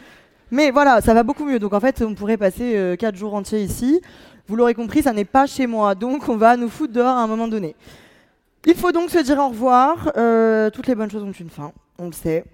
[0.50, 1.58] Mais voilà, ça va beaucoup mieux.
[1.58, 4.00] Donc en fait, on pourrait passer euh, quatre jours entiers ici.
[4.48, 5.94] Vous l'aurez compris, ça n'est pas chez moi.
[5.94, 7.74] Donc on va nous foutre dehors à un moment donné.
[8.66, 10.12] Il faut donc se dire au revoir.
[10.16, 11.72] Euh, toutes les bonnes choses ont une fin.
[11.98, 12.44] On le sait.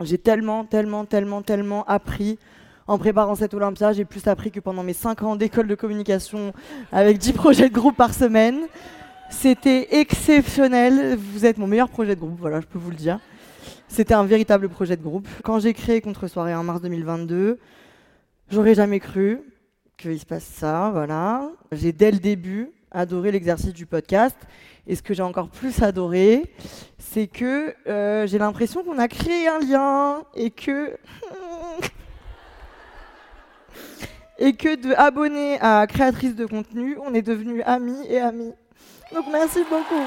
[0.00, 2.38] J'ai tellement, tellement, tellement, tellement appris
[2.86, 3.92] en préparant cette Olympia.
[3.92, 6.52] J'ai plus appris que pendant mes 5 ans d'école de communication
[6.92, 8.62] avec 10 projets de groupe par semaine.
[9.30, 11.16] C'était exceptionnel.
[11.16, 13.20] Vous êtes mon meilleur projet de groupe, voilà, je peux vous le dire.
[13.88, 15.26] C'était un véritable projet de groupe.
[15.42, 17.58] Quand j'ai créé Contre-soirée en mars 2022,
[18.50, 19.40] j'aurais jamais cru
[19.96, 21.50] qu'il se passe ça, voilà.
[21.72, 24.36] J'ai dès le début adoré l'exercice du podcast.
[24.86, 26.54] Et ce que j'ai encore plus adoré,
[26.98, 30.92] c'est que euh, j'ai l'impression qu'on a créé un lien et que
[34.38, 38.52] et que de abonnés à créatrice de contenu, on est devenus amis et amis.
[39.14, 40.04] Donc merci beaucoup.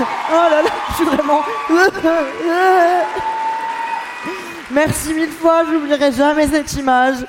[0.00, 1.42] Oh là là, je suis vraiment.
[4.70, 7.26] Merci mille fois, je n'oublierai jamais cette image.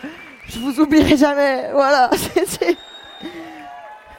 [0.47, 1.69] Je vous oublierai jamais.
[1.73, 2.77] Voilà, c'était.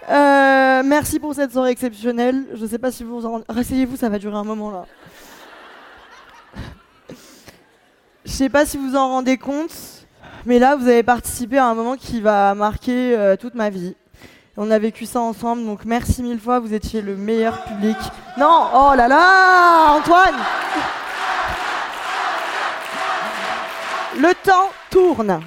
[0.09, 2.45] Euh, merci pour cette soirée exceptionnelle.
[2.55, 3.43] Je ne sais pas si vous vous en...
[3.49, 4.87] vous, ça va durer un moment là.
[8.25, 10.07] Je ne sais pas si vous en rendez compte,
[10.45, 13.97] mais là, vous avez participé à un moment qui va marquer euh, toute ma vie.
[14.59, 17.97] On a vécu ça ensemble, donc merci mille fois, vous étiez le meilleur public.
[18.39, 20.35] Non, oh là là, Antoine
[24.19, 25.43] Le temps tourne.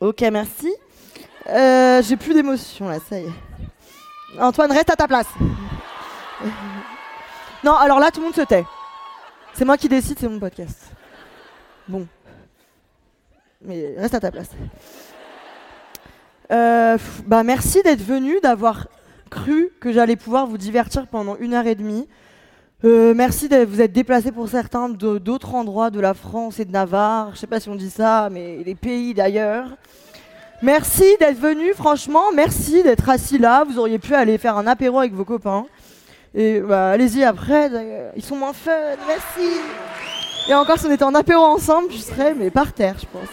[0.00, 0.72] Ok, merci.
[1.48, 3.32] Euh, J'ai plus d'émotion là, ça y est.
[4.40, 5.26] Antoine, reste à ta place.
[7.62, 8.64] Non, alors là, tout le monde se tait.
[9.52, 10.90] C'est moi qui décide, c'est mon podcast.
[11.86, 12.06] Bon.
[13.60, 14.48] Mais reste à ta place.
[16.50, 18.88] Euh, bah merci d'être venu, d'avoir
[19.30, 22.08] cru que j'allais pouvoir vous divertir pendant une heure et demie.
[22.84, 26.72] Euh, merci de vous être déplacé pour certains d'autres endroits de la France et de
[26.72, 27.30] Navarre.
[27.34, 29.76] Je sais pas si on dit ça, mais les pays d'ailleurs.
[30.62, 32.32] Merci d'être venu, franchement.
[32.34, 33.64] Merci d'être assis là.
[33.64, 35.66] Vous auriez pu aller faire un apéro avec vos copains.
[36.34, 37.70] Et bah, allez-y après,
[38.16, 38.70] ils sont moins fun.
[39.06, 39.60] Merci.
[40.48, 43.28] Et encore, si on était en apéro ensemble, je serais mais par terre, je pense.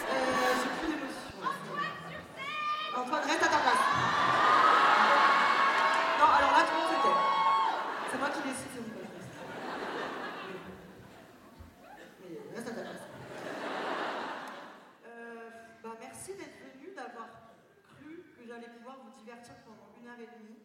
[2.95, 3.83] Antoine, reste à ta place.
[6.19, 7.17] Non, alors là, tout le monde se tait.
[8.11, 9.29] C'est moi qui décide, c'est mon podcast.
[12.21, 13.05] Mais reste à ta place.
[15.05, 15.49] Euh,
[15.83, 17.29] bah, merci d'être venu, d'avoir
[17.95, 20.61] cru que j'allais pouvoir vous divertir pendant une heure et demie.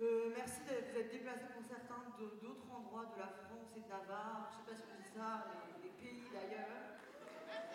[0.00, 3.86] Euh, merci de vous être déplacé pour certains d'autres endroits de la France et de
[3.86, 4.50] Navarre.
[4.50, 6.98] Je sais pas si on dit ça, les, les pays d'ailleurs.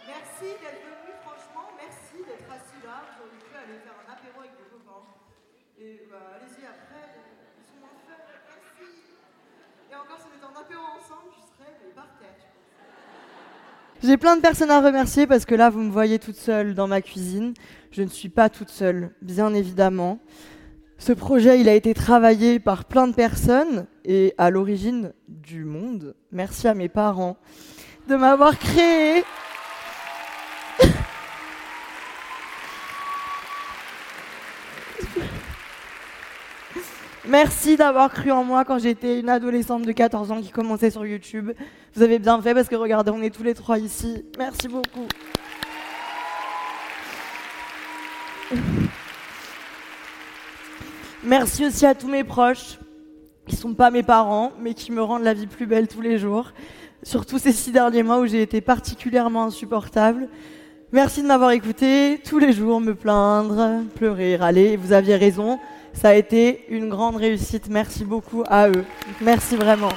[0.04, 1.72] Merci d'être venu, franchement.
[1.80, 3.16] Merci d'être assis là.
[3.24, 5.08] Auriez pu aller faire un apéro avec vos copains.
[5.80, 7.24] Et bah, allez-y après,
[7.56, 8.20] ils sont moins fun.
[8.20, 9.16] Merci.
[9.88, 12.36] Et encore, si on était en apéro ensemble, je serais mais par terre.
[14.04, 16.88] J'ai plein de personnes à remercier parce que là, vous me voyez toute seule dans
[16.88, 17.54] ma cuisine.
[17.92, 20.20] Je ne suis pas toute seule, bien évidemment.
[20.98, 26.16] Ce projet, il a été travaillé par plein de personnes et à l'origine du monde.
[26.32, 27.38] Merci à mes parents
[28.08, 29.24] de m'avoir créé.
[37.28, 41.06] Merci d'avoir cru en moi quand j'étais une adolescente de 14 ans qui commençait sur
[41.06, 41.52] YouTube.
[41.96, 44.24] Vous avez bien fait parce que regardez, on est tous les trois ici.
[44.38, 45.08] Merci beaucoup.
[51.26, 52.78] Merci aussi à tous mes proches,
[53.48, 56.20] qui sont pas mes parents, mais qui me rendent la vie plus belle tous les
[56.20, 56.52] jours.
[57.02, 60.30] Surtout ces six derniers mois où j'ai été particulièrement insupportable.
[60.92, 64.78] Merci de m'avoir écouté tous les jours, me plaindre, pleurer, râler.
[64.78, 65.60] Vous aviez raison,
[65.94, 67.70] ça a été une grande réussite.
[67.70, 68.86] Merci beaucoup à eux.
[69.20, 69.90] Merci vraiment.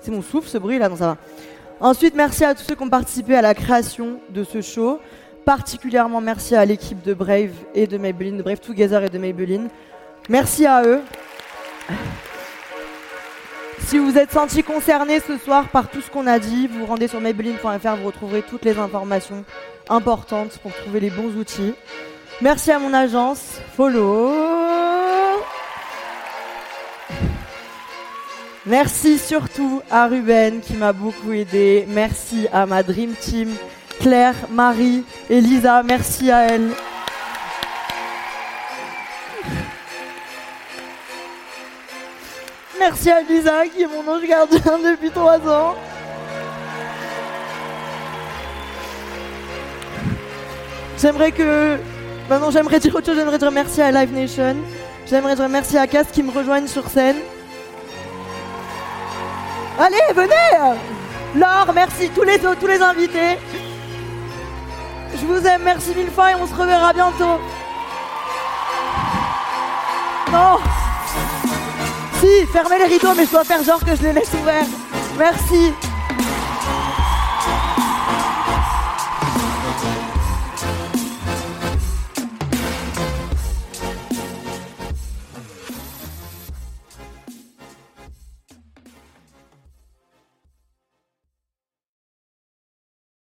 [0.00, 1.18] C'est mon souffle ce bruit là, non ça va.
[1.80, 4.98] Ensuite, merci à tous ceux qui ont participé à la création de ce show.
[5.44, 9.68] Particulièrement merci à l'équipe de Brave et de Maybelline, de Brave Together et de Maybelline.
[10.28, 11.02] Merci à eux.
[13.80, 16.86] Si vous êtes senti concerné ce soir par tout ce qu'on a dit, vous vous
[16.86, 19.44] rendez sur maybelline.fr, vous retrouverez toutes les informations
[19.88, 21.74] importantes pour trouver les bons outils.
[22.40, 24.65] Merci à mon agence, Follow.
[28.66, 31.86] Merci surtout à Ruben qui m'a beaucoup aidé.
[31.88, 33.50] Merci à ma Dream Team,
[34.00, 35.84] Claire, Marie, Elisa.
[35.84, 36.70] Merci à elle.
[42.80, 45.76] Merci à Lisa qui est mon ange gardien depuis trois ans.
[51.00, 51.76] J'aimerais que.
[52.28, 53.16] Bah non, j'aimerais dire autre chose.
[53.16, 54.56] J'aimerais dire merci à Live Nation.
[55.08, 57.16] J'aimerais dire merci à Cass qui me rejoignent sur scène.
[59.78, 60.78] Allez, venez
[61.34, 63.38] Laure, merci tous les tous les invités.
[65.14, 67.38] Je vous aime, merci mille fois et on se reverra bientôt.
[70.32, 70.58] Non
[72.20, 74.64] Si, fermez les rideaux, mais je dois faire genre que je les laisse ouverts.
[75.18, 75.72] Merci.